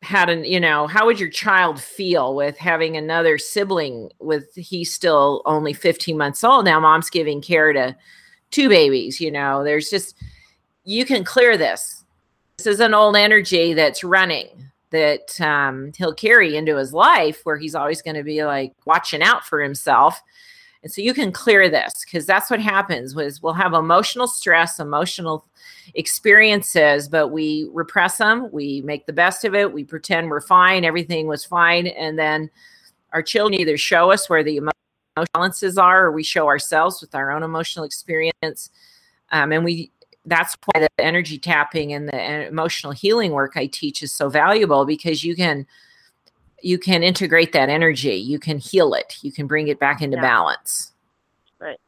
[0.02, 4.92] had an, you know, how would your child feel with having another sibling with he's
[4.92, 6.78] still only 15 months old now?
[6.78, 7.96] Mom's giving care to
[8.50, 10.14] two babies, you know, there's just,
[10.84, 12.04] you can clear this.
[12.58, 17.56] This is an old energy that's running that um, he'll carry into his life where
[17.56, 20.20] he's always going to be like watching out for himself.
[20.82, 24.80] And so you can clear this because that's what happens was we'll have emotional stress,
[24.80, 25.46] emotional
[25.94, 28.48] experiences, but we repress them.
[28.50, 29.72] We make the best of it.
[29.72, 30.84] We pretend we're fine.
[30.84, 31.88] Everything was fine.
[31.88, 32.50] And then
[33.12, 34.74] our children either show us where the emotional
[35.34, 38.70] balances are or we show ourselves with our own emotional experience.
[39.32, 39.90] Um, and we,
[40.24, 44.28] that's why the energy tapping and the uh, emotional healing work I teach is so
[44.30, 45.66] valuable because you can
[46.62, 50.16] you can integrate that energy you can heal it you can bring it back into
[50.16, 50.22] Yeah.
[50.22, 50.92] balance
[51.58, 51.78] Right.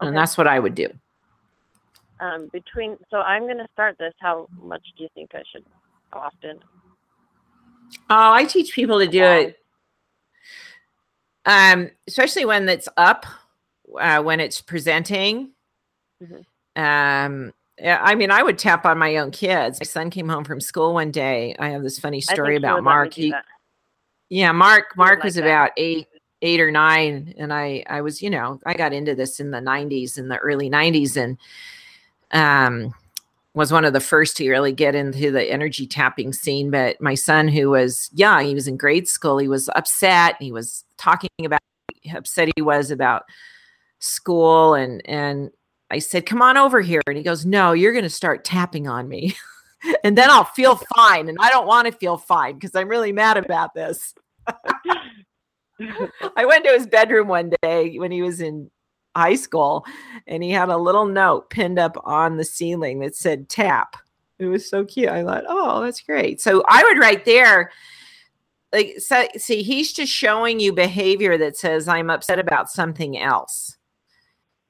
[0.00, 0.88] and that's what i would do
[2.18, 4.14] Um, between so I'm going to start this.
[4.20, 5.64] How much do you think I should?
[6.12, 6.58] How often?
[8.10, 9.58] oh i teach people to do it
[11.44, 13.26] um especially when it's up
[14.00, 15.50] uh, when it's presenting
[16.22, 16.44] Mhm.
[16.76, 19.78] um yeah, I mean, I would tap on my own kids.
[19.78, 21.54] My son came home from school one day.
[21.58, 23.12] I have this funny story about would let me Mark.
[23.12, 23.34] He.
[24.28, 24.96] Yeah, Mark.
[24.96, 25.44] Mark like was that.
[25.44, 26.08] about eight,
[26.42, 29.58] eight or nine, and I, I was, you know, I got into this in the
[29.58, 31.38] '90s, in the early '90s, and
[32.32, 32.94] um,
[33.54, 36.70] was one of the first to really get into the energy tapping scene.
[36.70, 39.38] But my son, who was young, he was in grade school.
[39.38, 40.36] He was upset.
[40.40, 41.60] He was talking about
[42.08, 43.24] how upset he was about
[44.00, 45.50] school, and and
[45.90, 48.88] I said, "Come on over here," and he goes, "No, you're going to start tapping
[48.88, 49.36] on me."
[50.04, 51.28] and then I'll feel fine.
[51.28, 54.14] And I don't want to feel fine because I'm really mad about this.
[56.36, 58.70] I went to his bedroom one day when he was in
[59.14, 59.84] high school
[60.26, 63.96] and he had a little note pinned up on the ceiling that said tap.
[64.38, 65.08] It was so cute.
[65.08, 66.40] I thought, oh, that's great.
[66.40, 67.70] So I would write there,
[68.72, 73.76] like, so, see, he's just showing you behavior that says, I'm upset about something else.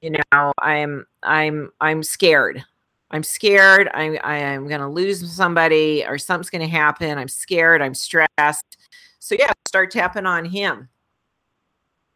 [0.01, 2.63] You know, I'm, I'm, I'm scared.
[3.11, 3.89] I'm scared.
[3.93, 7.17] I'm, I am going to lose somebody or something's going to happen.
[7.17, 7.81] I'm scared.
[7.81, 8.77] I'm stressed.
[9.19, 10.89] So yeah, start tapping on him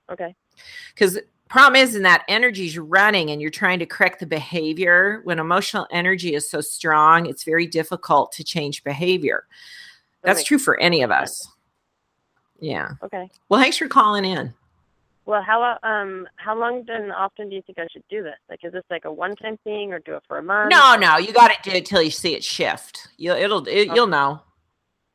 [0.10, 0.36] Okay.
[0.94, 1.18] because
[1.50, 5.86] problem is in that energy's running and you're trying to correct the behavior when emotional
[5.92, 9.46] energy is so strong it's very difficult to change behavior
[10.24, 11.46] that's makes true for any of us
[12.62, 13.30] yeah Okay.
[13.50, 14.54] well thanks for calling in
[15.26, 18.36] Well, how um how long and often do you think I should do this?
[18.50, 20.72] Like, is this like a one time thing, or do it for a month?
[20.72, 23.08] No, no, you got to do it till you see it shift.
[23.18, 23.96] You'll it'll it, Okay.
[23.96, 24.42] you'll know.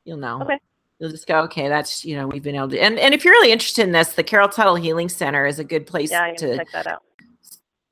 [0.04, 0.42] You'll know.
[0.42, 0.58] Okay.
[0.98, 2.78] You'll just go, okay, that's you know we've been able to.
[2.80, 5.64] And and if you're really interested in this, the Carol Tuttle Healing Center is a
[5.64, 7.02] good place Yeah, to check that out.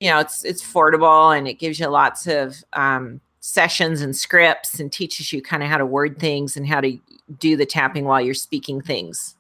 [0.00, 4.78] you know it's it's affordable and it gives you lots of um, sessions and scripts
[4.80, 6.96] and teaches you kind of how to word things and how to
[7.38, 9.36] do the tapping while you're speaking things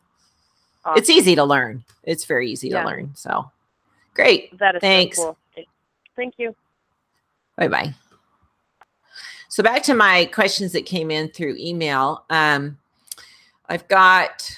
[0.96, 2.82] it's easy to learn it's very easy Yeah.
[2.82, 3.50] to learn so
[4.14, 5.16] great That is Thanks.
[5.16, 5.64] so cool.
[6.16, 6.54] Thank you.
[7.56, 7.94] bye bye
[9.48, 12.78] so back to my questions that came in through email um,
[13.68, 14.50] i've got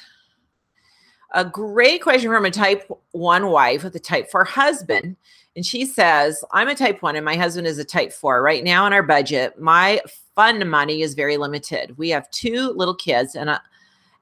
[1.32, 5.16] a great question from a type 1 wife with a type 4 husband
[5.56, 8.42] and she says, I'm a type one and my husband is a type four.
[8.42, 10.02] Right now in our budget, my
[10.34, 11.96] fund money is very limited.
[11.96, 13.58] We have two little kids and I,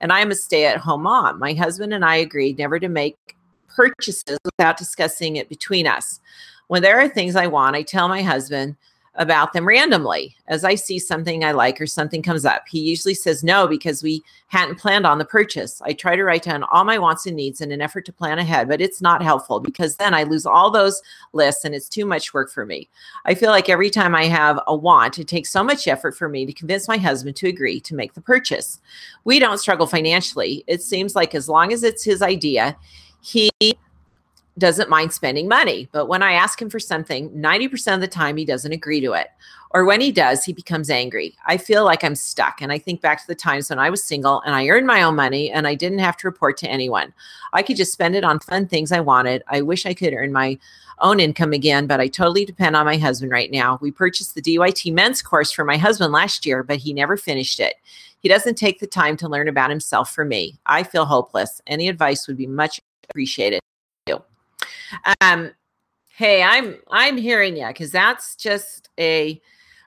[0.01, 1.39] and I'm a stay at home mom.
[1.39, 3.37] My husband and I agreed never to make
[3.69, 6.21] purchases without discussing it between us.
[6.69, 8.77] When there are things I want, I tell my husband
[9.17, 12.65] about them randomly as I see something I like or something comes up.
[12.69, 15.81] He usually says no because we hadn't planned on the purchase.
[15.83, 18.39] I try to write down all my wants and needs in an effort to plan
[18.39, 21.01] ahead, but it's not helpful because then I lose all those
[21.33, 22.89] lists and it's too much work for me.
[23.25, 26.29] I feel like every time I have a want, it takes so much effort for
[26.29, 28.81] me to convince my husband to agree to make the purchase.
[29.25, 30.65] We don't struggle financially.
[30.67, 32.77] It seems like as long as it's his idea,
[33.21, 33.51] he
[34.59, 35.89] doesn't mind spending money.
[35.93, 39.13] But when I ask him for something, 90% of the time he doesn't agree to
[39.13, 39.29] it.
[39.71, 41.35] Or when he does, he becomes angry.
[41.47, 42.63] I feel like I'm stuck.
[42.63, 45.03] And I think back to the times when I was single and I earned my
[45.03, 47.13] own money and I didn't have to report to anyone.
[47.53, 49.43] I could just spend it on fun things I wanted.
[49.49, 50.59] I wish I could earn my
[51.01, 53.81] own income again, but I totally depend on my husband right now.
[53.83, 57.59] We purchased the DYT men's course for my husband last year, but he never finished
[57.59, 57.75] it.
[58.21, 60.57] He doesn't take the time to learn about himself for me.
[60.67, 61.61] I feel hopeless.
[61.67, 63.61] Any advice would be much appreciated.
[65.21, 65.53] Um,
[66.17, 69.41] hey, I'm I'm hearing you because that's just a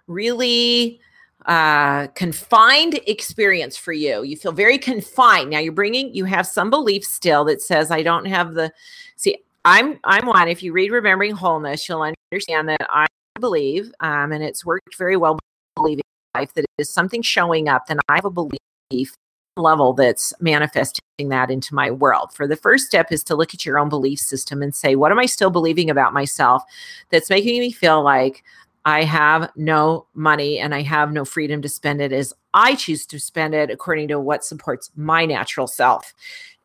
[0.08, 1.00] really
[1.46, 4.24] uh confined experience for you.
[4.24, 5.52] You feel very confined.
[5.52, 8.72] Now you're bringing you have some belief still that says i don't have the
[9.16, 13.06] see i'm i'm one if you read remembering wholeness you'll understand that i
[13.40, 15.38] believe um and it's worked very well
[15.76, 16.04] believing
[16.36, 19.14] life that is something showing up then i have a belief
[19.58, 22.32] level that's manifesting that into my world.
[22.34, 25.12] For the first step is to look at your own belief system and say, what
[25.12, 26.64] am I still believing about myself
[27.10, 28.44] that's making me feel like
[28.86, 33.06] I have no money and I have no freedom to spend it as I choose
[33.08, 36.14] to spend it according to what supports my natural self.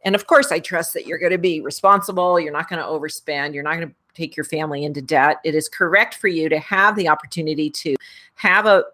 [0.04, 2.38] And of course, I trust that you're going to be responsible.
[2.38, 3.54] You're not going to overspend.
[3.54, 5.38] You're not going to take your family into debt.
[5.44, 7.96] It is correct for you to have the opportunity to
[8.34, 8.84] have a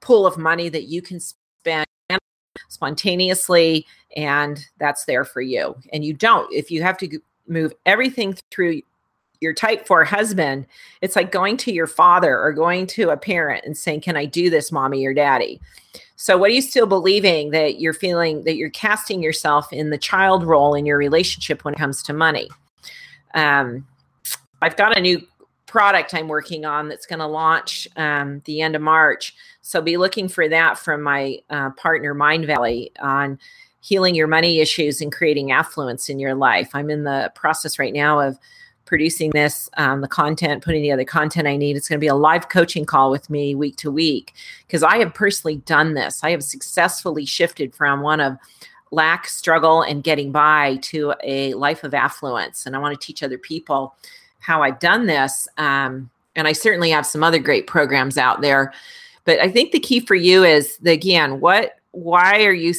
[0.00, 1.86] pool of money that you can spend
[2.68, 5.74] spontaneously and that's there for you.
[5.92, 8.82] And you don't if you have to move everything through
[9.40, 10.66] your type 4 husband
[11.02, 14.24] it's like going to your father or going to a parent and saying can i
[14.24, 15.60] do this mommy or daddy?
[16.16, 19.98] So what are you still believing that you're feeling that you're casting yourself in the
[19.98, 22.48] child role in your relationship when it comes to money?
[23.34, 23.86] Um,
[24.62, 25.20] i've got a new
[25.66, 29.34] product i'm working on that's going to launch um, the end of march.
[29.62, 33.38] So be looking for that from my uh, partner Mindvalley on
[33.80, 36.70] healing your money issues and creating affluence in your life.
[36.74, 38.38] I'm in the process right now of
[38.84, 41.76] producing this um, the content putting the other content i need.
[41.76, 44.34] It's going to be a live coaching call with me week to week
[44.66, 46.22] because i have personally done this.
[46.22, 48.38] I have successfully shifted from one of
[48.92, 53.24] lack struggle and getting by to a life of affluence and i want to teach
[53.24, 53.96] other people
[54.40, 58.72] how i've done this um, and i certainly have some other great programs out there
[59.24, 62.74] but i think the key for you is the, again what why are you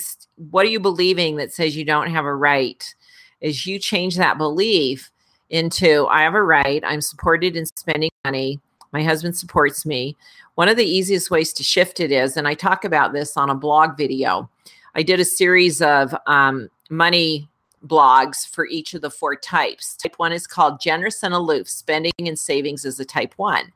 [0.52, 2.94] what are you believing that says you don't have a right
[3.42, 5.12] is you change that belief
[5.50, 8.60] into I have a right, I'm supported in spending money,
[8.92, 10.16] my husband supports me.
[10.56, 13.50] One of the easiest ways to shift it is, and I talk about this on
[13.50, 14.50] a blog video.
[14.96, 17.48] I did a series of um, money
[17.86, 19.96] blogs for each of the four types.
[19.96, 23.72] Type one is called generous and aloof, spending and savings is a type one.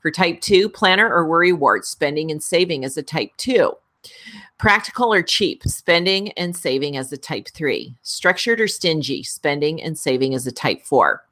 [0.00, 3.72] For type two, planner or worry wart, spending and saving is a type two.
[4.58, 7.94] Practical or cheap, spending and saving as a type three.
[8.02, 11.24] Structured or stingy, spending and saving as a type four.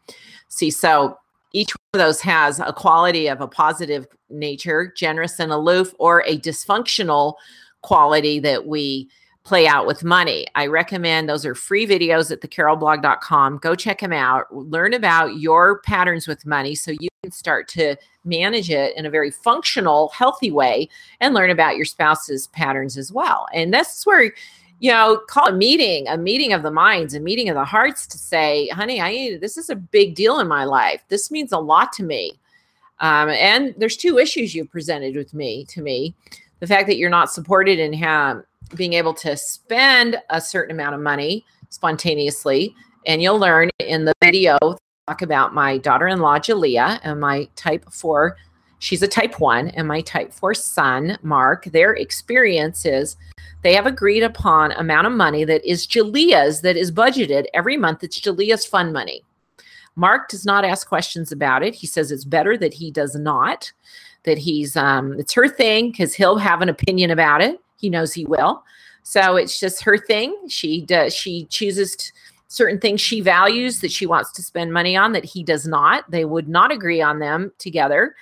[0.48, 1.18] See, so
[1.52, 6.22] each one of those has a quality of a positive nature, generous and aloof, or
[6.26, 7.34] a dysfunctional
[7.82, 9.10] quality that we
[9.44, 10.46] play out with money.
[10.54, 13.58] I recommend those are free videos at thecarolblog.com.
[13.58, 14.54] Go check them out.
[14.54, 19.10] Learn about your patterns with money so you can start to manage it in a
[19.10, 20.88] very functional, healthy way
[21.20, 23.46] and learn about your spouse's patterns as well.
[23.52, 24.32] And that's where
[24.82, 28.04] you know, call a meeting, a meeting of the minds, a meeting of the hearts
[28.04, 31.04] to say, honey, I this is a big deal in my life.
[31.06, 32.32] This means a lot to me.
[32.98, 36.16] Um, and there's two issues you presented with me to me.
[36.58, 38.42] The fact that you're not supported in have,
[38.74, 42.74] being able to spend a certain amount of money spontaneously.
[43.06, 44.58] And you'll learn in the video
[45.08, 48.36] talk about my daughter-in-law Jalea and my type four.
[48.78, 53.16] She's a type one, and my type four son, Mark, their experiences
[53.62, 58.02] they have agreed upon amount of money that is Jalea's that is budgeted every month.
[58.02, 59.22] It's Jalea's fund money.
[59.94, 61.74] Mark does not ask questions about it.
[61.74, 63.72] He says it's better that he does not,
[64.24, 67.60] that he's um it's her thing because he'll have an opinion about it.
[67.82, 68.64] He knows he will.
[69.02, 70.34] So it's just her thing.
[70.48, 72.10] She does she chooses t-
[72.46, 76.08] certain things she values that she wants to spend money on that he does not.
[76.10, 78.14] They would not agree on them together.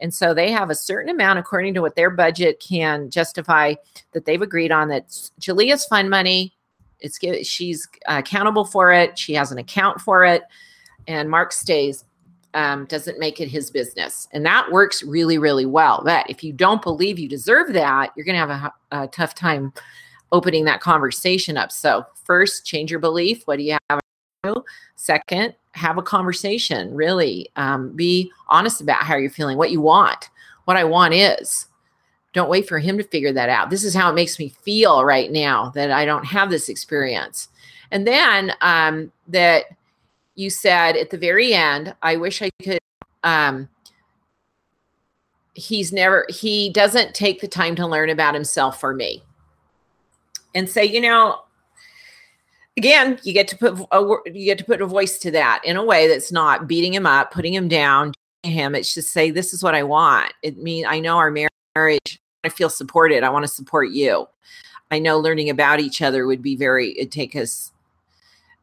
[0.00, 3.74] And so they have a certain amount, according to what their budget can justify,
[4.12, 4.88] that they've agreed on.
[4.88, 5.08] That
[5.40, 6.52] Jalea's fund money.
[6.98, 9.16] It's she's accountable for it.
[9.16, 10.42] She has an account for it,
[11.06, 12.04] and Mark stays.
[12.54, 16.02] Um, doesn't make it his business, and that works really, really well.
[16.04, 19.34] But if you don't believe you deserve that, you're going to have a, a tough
[19.34, 19.72] time
[20.30, 21.72] opening that conversation up.
[21.72, 23.46] So first, change your belief.
[23.46, 24.00] What do you have?
[24.96, 26.94] Second, have a conversation.
[26.94, 30.30] Really um, be honest about how you're feeling, what you want.
[30.64, 31.66] What I want is.
[32.34, 33.70] Don't wait for him to figure that out.
[33.70, 37.48] This is how it makes me feel right now that I don't have this experience.
[37.92, 39.66] And then um, that
[40.34, 42.80] you said at the very end, I wish I could.
[43.22, 43.68] Um,
[45.54, 49.22] he's never, he doesn't take the time to learn about himself for me.
[50.54, 51.40] And say, you know,
[52.76, 55.76] again, you get to put a you get to put a voice to that in
[55.76, 58.12] a way that's not beating him up, putting him down.
[58.42, 62.20] Him, it's just say, "This is what I want." It mean I know our marriage.
[62.44, 63.22] I feel supported.
[63.22, 64.26] I want to support you.
[64.90, 66.90] I know learning about each other would be very.
[66.90, 67.72] It take us.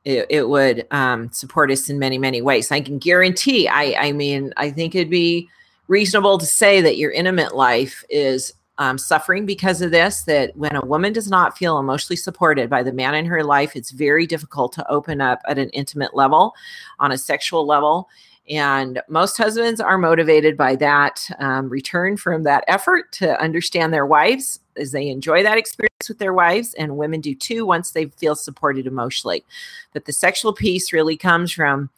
[0.03, 2.71] It, it would um, support us in many many ways.
[2.71, 3.67] I can guarantee.
[3.67, 5.47] I I mean, I think it'd be
[5.87, 10.75] reasonable to say that your intimate life is um, suffering because of this that when
[10.75, 14.25] a woman does not feel emotionally supported by the man in her life, it's very
[14.25, 16.55] difficult to open up at an intimate level,
[16.99, 18.09] on a sexual level.
[18.49, 24.05] And most husbands are motivated by that um, return from that effort to understand their
[24.05, 26.73] wives as they enjoy that experience with their wives.
[26.73, 29.45] And women do too once they feel supported emotionally.
[29.93, 31.89] But the sexual piece really comes from,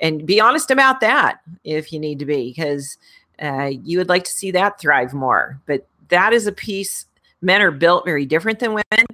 [0.00, 2.98] and be honest about that if you need to be, because
[3.40, 5.60] uh, you would like to see that thrive more.
[5.66, 7.06] But that is a piece
[7.40, 9.06] men are built very different than women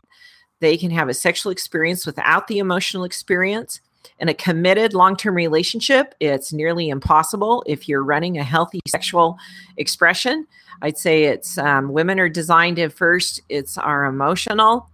[0.60, 3.80] they can have a sexual experience without the emotional experience
[4.20, 9.36] in a committed long-term relationship it's nearly impossible if you're running a healthy sexual
[9.76, 10.46] expression
[10.82, 14.88] i'd say it's um, women are designed to first it's our emotional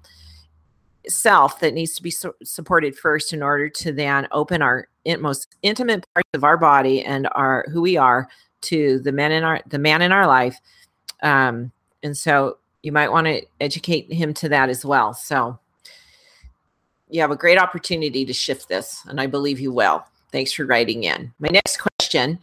[1.07, 5.20] self that needs to be su- supported first in order to then open our in-
[5.20, 8.28] most intimate parts of our body and our who we are
[8.62, 10.59] to the men in our the man in our life
[11.22, 15.14] um, and so you might want to educate him to that as well.
[15.14, 15.59] So
[17.09, 20.05] you have a great opportunity to shift this, and I believe you will.
[20.32, 21.32] Thanks for writing in.
[21.38, 22.38] My next question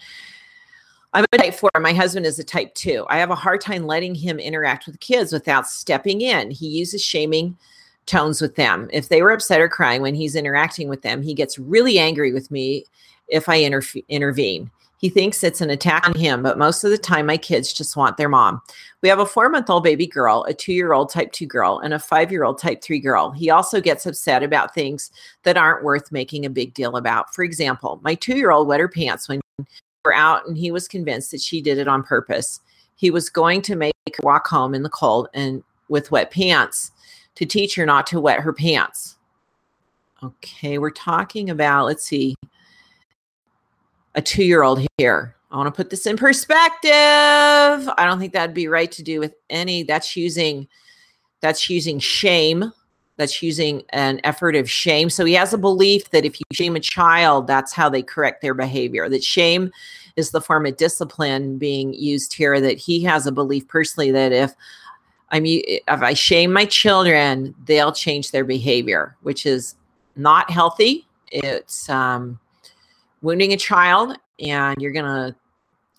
[1.13, 1.69] I'm a type four.
[1.79, 3.05] My husband is a type two.
[3.09, 6.51] I have a hard time letting him interact with kids without stepping in.
[6.51, 7.57] He uses shaming
[8.05, 8.89] tones with them.
[8.93, 12.31] If they were upset or crying when he's interacting with them, he gets really angry
[12.31, 12.85] with me
[13.27, 14.71] if I interf- intervene.
[15.01, 17.97] He thinks it's an attack on him, but most of the time, my kids just
[17.97, 18.61] want their mom.
[19.01, 21.79] We have a four month old baby girl, a two year old type two girl,
[21.79, 23.31] and a five year old type three girl.
[23.31, 27.33] He also gets upset about things that aren't worth making a big deal about.
[27.33, 29.65] For example, my two year old wet her pants when we
[30.05, 32.59] were out, and he was convinced that she did it on purpose.
[32.95, 36.91] He was going to make her walk home in the cold and with wet pants
[37.35, 39.17] to teach her not to wet her pants.
[40.21, 42.35] Okay, we're talking about, let's see,
[44.15, 45.35] a two year old here.
[45.51, 46.91] I want to put this in perspective.
[46.91, 49.83] I don't think that'd be right to do with any.
[49.83, 50.67] That's using
[51.41, 52.71] that's using shame.
[53.17, 55.09] That's using an effort of shame.
[55.09, 58.41] So he has a belief that if you shame a child, that's how they correct
[58.41, 59.09] their behavior.
[59.09, 59.71] That shame
[60.15, 62.59] is the form of discipline being used here.
[62.61, 64.55] That he has a belief personally that if
[65.31, 69.75] I'm if I shame my children, they'll change their behavior, which is
[70.15, 71.07] not healthy.
[71.27, 72.39] It's um,
[73.21, 75.35] wounding a child and you're going to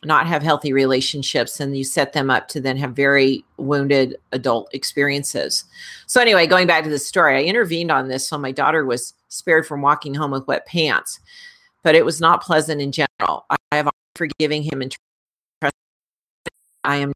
[0.04, 4.68] not have healthy relationships and you set them up to then have very wounded adult
[4.74, 5.64] experiences.
[6.06, 9.14] So anyway, going back to the story, I intervened on this so my daughter was
[9.28, 11.20] spared from walking home with wet pants,
[11.84, 13.46] but it was not pleasant in general.
[13.48, 14.94] I have forgiving him and
[16.84, 17.12] I am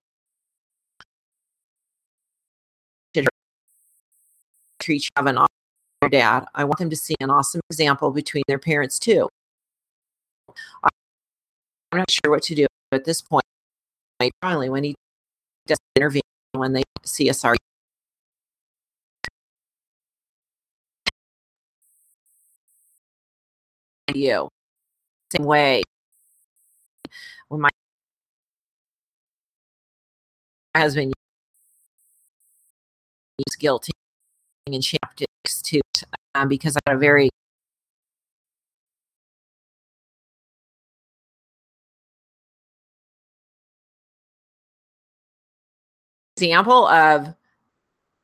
[4.88, 6.44] each have an awesome dad.
[6.54, 9.28] I want them to see an awesome example between their parents too.
[11.92, 13.44] I'm not sure what to do at this point.
[14.40, 14.94] Finally, when he
[15.66, 17.54] does intervene, when they see us, our
[24.14, 24.48] you
[25.36, 25.82] same way
[27.48, 27.70] when my
[30.76, 31.12] husband
[33.38, 33.92] used guilty
[34.66, 35.80] and chaptics to
[36.34, 37.30] um, because I had a very
[46.36, 47.34] example of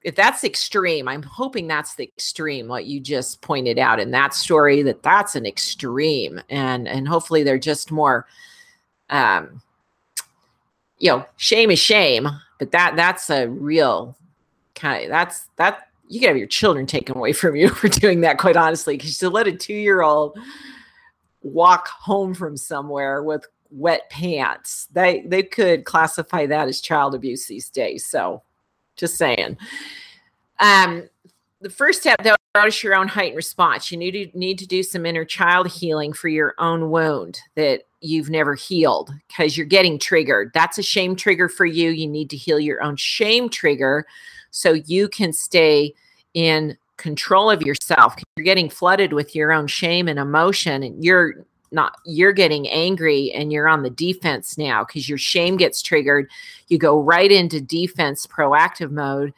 [0.02, 4.34] if that's extreme i'm hoping that's the extreme what you just pointed out in that
[4.34, 6.40] story that that's an extreme.
[6.50, 8.26] And and hopefully they're just more
[9.10, 9.62] um
[10.98, 14.16] you know shame is shame but that that's a real
[14.74, 18.20] kind of that's that you can have your children taken away from you for doing
[18.20, 20.38] that quite honestly because to let a two-year-old
[21.42, 24.88] walk home from somewhere with wet pants.
[24.92, 28.42] They they could classify that as child abuse these days so
[28.96, 29.56] just saying.
[30.60, 31.08] Um
[31.60, 33.90] the first step though notice your own heightened response.
[33.90, 37.82] You need to need to do some inner child healing for your own wound that
[38.00, 40.50] you've never healed because you're getting triggered.
[40.52, 41.90] That's a shame trigger for you.
[41.90, 44.06] You need to heal your own shame trigger
[44.50, 45.94] so you can stay
[46.34, 51.44] in control of yourself you're getting flooded with your own shame and emotion and you're
[51.72, 56.30] not you're getting angry and you're on the defense now because your shame gets triggered.
[56.68, 59.32] You go right into defense proactive mode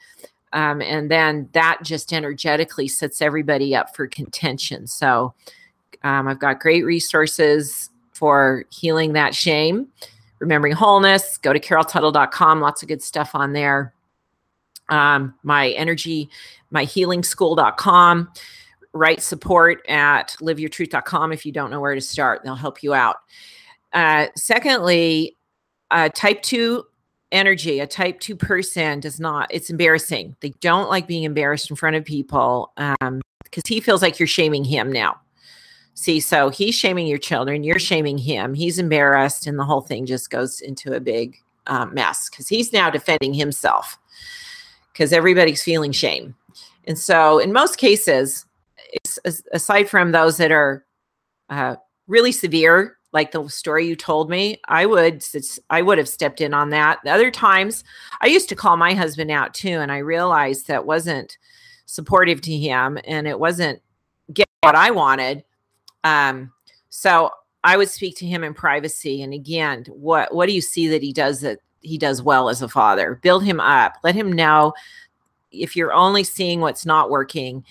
[0.52, 4.86] um, and then that just energetically sets everybody up for contention.
[4.86, 5.34] So
[6.02, 9.88] um, i've got great resources for healing that shame
[10.38, 13.94] remembering wholeness go to caroltuttle.com lots of good stuff on there.
[14.90, 16.28] Um, my energy
[16.70, 18.28] my healingschool.com
[18.94, 22.42] write support at liveyourtruth.com if you don't know where to start.
[22.44, 23.16] They'll help you out.
[23.92, 25.36] Uh, secondly,
[25.90, 26.84] uh, type 2
[27.32, 30.36] energy, a type 2 person does not, it's embarrassing.
[30.40, 33.20] They don't like being embarrassed in front of people because um,
[33.66, 35.20] he feels like you're shaming him now.
[35.94, 40.06] See, so he's shaming your children, you're shaming him, he's embarrassed, and the whole thing
[40.06, 41.36] just goes into a big
[41.68, 43.96] um, mess because he's now defending himself
[44.92, 46.34] because everybody's feeling shame.
[46.86, 48.44] And so, in most cases,
[49.52, 50.84] aside from those that are
[51.50, 51.76] uh,
[52.06, 55.24] really severe, like the story you told me, I would
[55.70, 56.98] I would have stepped in on that.
[57.04, 57.84] The other times,
[58.20, 61.38] I used to call my husband out too, and I realized that wasn't
[61.86, 63.80] supportive to him, and it wasn't
[64.32, 65.44] get what I wanted.
[66.02, 66.52] Um,
[66.90, 67.30] so
[67.62, 69.22] I would speak to him in privacy.
[69.22, 72.62] And again, what what do you see that he does that he does well as
[72.62, 73.20] a father?
[73.22, 73.94] Build him up.
[74.02, 74.74] Let him know
[75.52, 77.64] if you're only seeing what's not working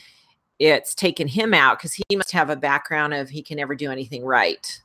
[0.71, 3.91] it's taken him out because he must have a background of he can never do
[3.91, 4.81] anything right.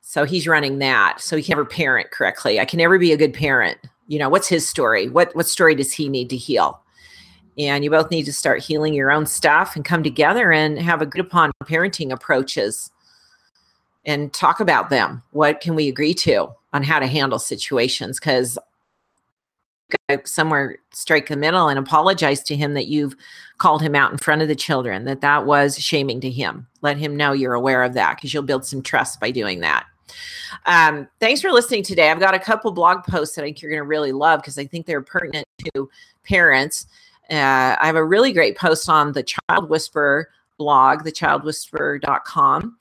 [0.00, 1.20] So he's running that.
[1.20, 2.58] So he can never parent correctly.
[2.58, 3.78] I can never be a good parent.
[4.08, 5.08] You know, what's his story?
[5.08, 6.80] What what story does he need to heal?
[7.58, 11.02] And you both need to start healing your own stuff and come together and have
[11.02, 12.90] a good upon parenting approaches
[14.04, 15.22] and talk about them.
[15.32, 18.18] What can we agree to on how to handle situations?
[18.18, 18.58] Because
[20.24, 23.14] somewhere strike the middle and apologize to him that you've
[23.58, 26.66] called him out in front of the children that that was shaming to him.
[26.82, 29.86] Let him know you're aware of that because you'll build some trust by doing that.
[30.66, 32.10] Um, thanks for listening today.
[32.10, 34.58] I've got a couple blog posts that i think you're going to really love because
[34.58, 35.90] i think they're pertinent to
[36.24, 36.86] parents.
[37.30, 42.76] Uh, i have a really great post on the child whisperer blog thechildwhisperer.com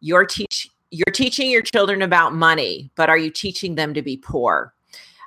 [0.00, 4.16] you're teach you're teaching your children about money but are you teaching them to be
[4.16, 4.74] poor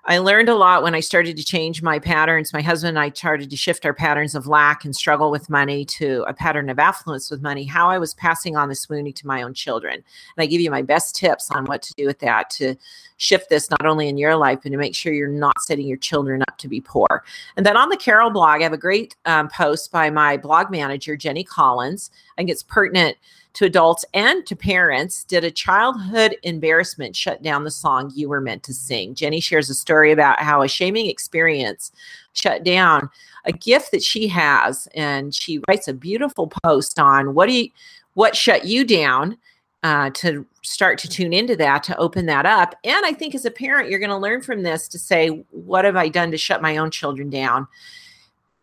[0.06, 2.54] I learned a lot when I started to change my patterns.
[2.54, 5.86] My husband and I started to shift our patterns of lack and struggle with money
[5.86, 9.28] to a pattern of affluence with money, how I was passing on this wounding to
[9.28, 9.96] my own children.
[9.96, 10.04] And
[10.38, 12.76] I give you my best tips on what to do with that to
[13.18, 15.98] shift this not only in your life, but to make sure you're not setting your
[15.98, 17.24] children up to be poor.
[17.58, 20.72] And then on the Carol blog, I have a great um, post by my blog
[20.72, 22.10] manager, Jenny Collins.
[22.38, 23.18] I think it's pertinent
[23.54, 28.42] to adults and to parents did a childhood embarrassment shut down the song you were
[28.42, 29.16] meant to sing.
[29.16, 31.92] Jenny shares a story about how a shaming experience
[32.34, 33.10] shut down
[33.46, 37.70] a gift that she has and she writes a beautiful post on what do you
[38.14, 39.38] what shut you down
[39.82, 42.76] uh, to start to tune into that to open that up.
[42.84, 45.86] And i think as a parent you're going to learn from this to say what
[45.86, 47.68] have i done to shut my own children down?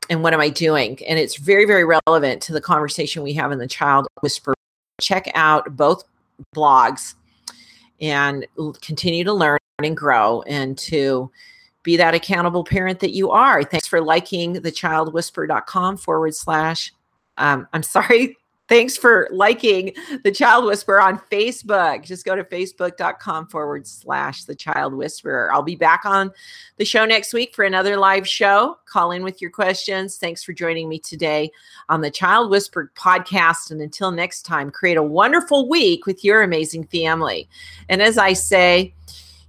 [0.09, 0.99] And what am i doing?
[1.07, 4.55] And it's very very relevant to the conversation we have in the child whisper
[5.01, 6.05] check out both
[6.55, 7.14] blogs
[8.01, 8.47] and
[8.80, 11.30] continue to learn and grow and to
[11.82, 13.62] be that accountable parent that you are.
[13.62, 16.92] Thanks for liking thechildwhisperer.com forward slash.
[17.38, 18.36] Um, I'm sorry,
[18.68, 19.92] Thanks for liking
[20.24, 22.04] the Child Whisperer on Facebook.
[22.04, 25.52] Just go to facebook.com forward slash the Child Whisperer.
[25.52, 26.32] I'll be back on
[26.76, 28.78] the show next week for another live show.
[28.86, 30.16] Call in with your questions.
[30.16, 31.52] Thanks for joining me today
[31.88, 33.70] on the Child Whisperer podcast.
[33.70, 37.48] And until next time, create a wonderful week with your amazing family.
[37.88, 38.92] And as I say,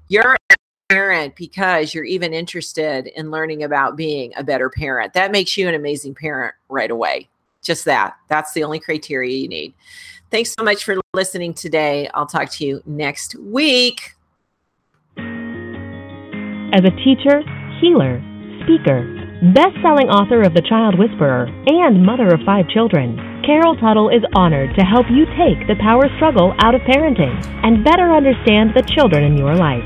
[0.10, 0.56] you're a
[0.90, 5.14] parent because you're even interested in learning about being a better parent.
[5.14, 7.30] That makes you an amazing parent right away.
[7.68, 8.16] Just that.
[8.30, 9.74] That's the only criteria you need.
[10.32, 12.10] Thanks so much for listening today.
[12.14, 14.16] I'll talk to you next week.
[15.18, 17.44] As a teacher,
[17.82, 18.24] healer,
[18.64, 19.04] speaker,
[19.54, 24.24] best selling author of The Child Whisperer, and mother of five children, Carol Tuttle is
[24.34, 27.36] honored to help you take the power struggle out of parenting
[27.68, 29.84] and better understand the children in your life.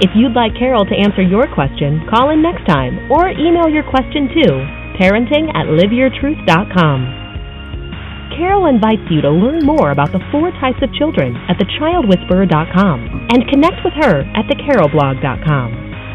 [0.00, 3.82] If you'd like Carol to answer your question, call in next time or email your
[3.82, 4.46] question to
[4.94, 8.30] parenting at liveyourtruth.com.
[8.30, 13.50] Carol invites you to learn more about the four types of children at thechildwhisperer.com and
[13.50, 15.68] connect with her at thecarolblog.com.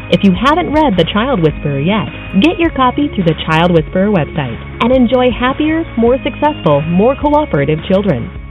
[0.08, 2.08] If you haven't read The Child Whisperer yet,
[2.40, 7.84] get your copy through the Child Whisperer website and enjoy happier, more successful, more cooperative
[7.84, 8.43] children.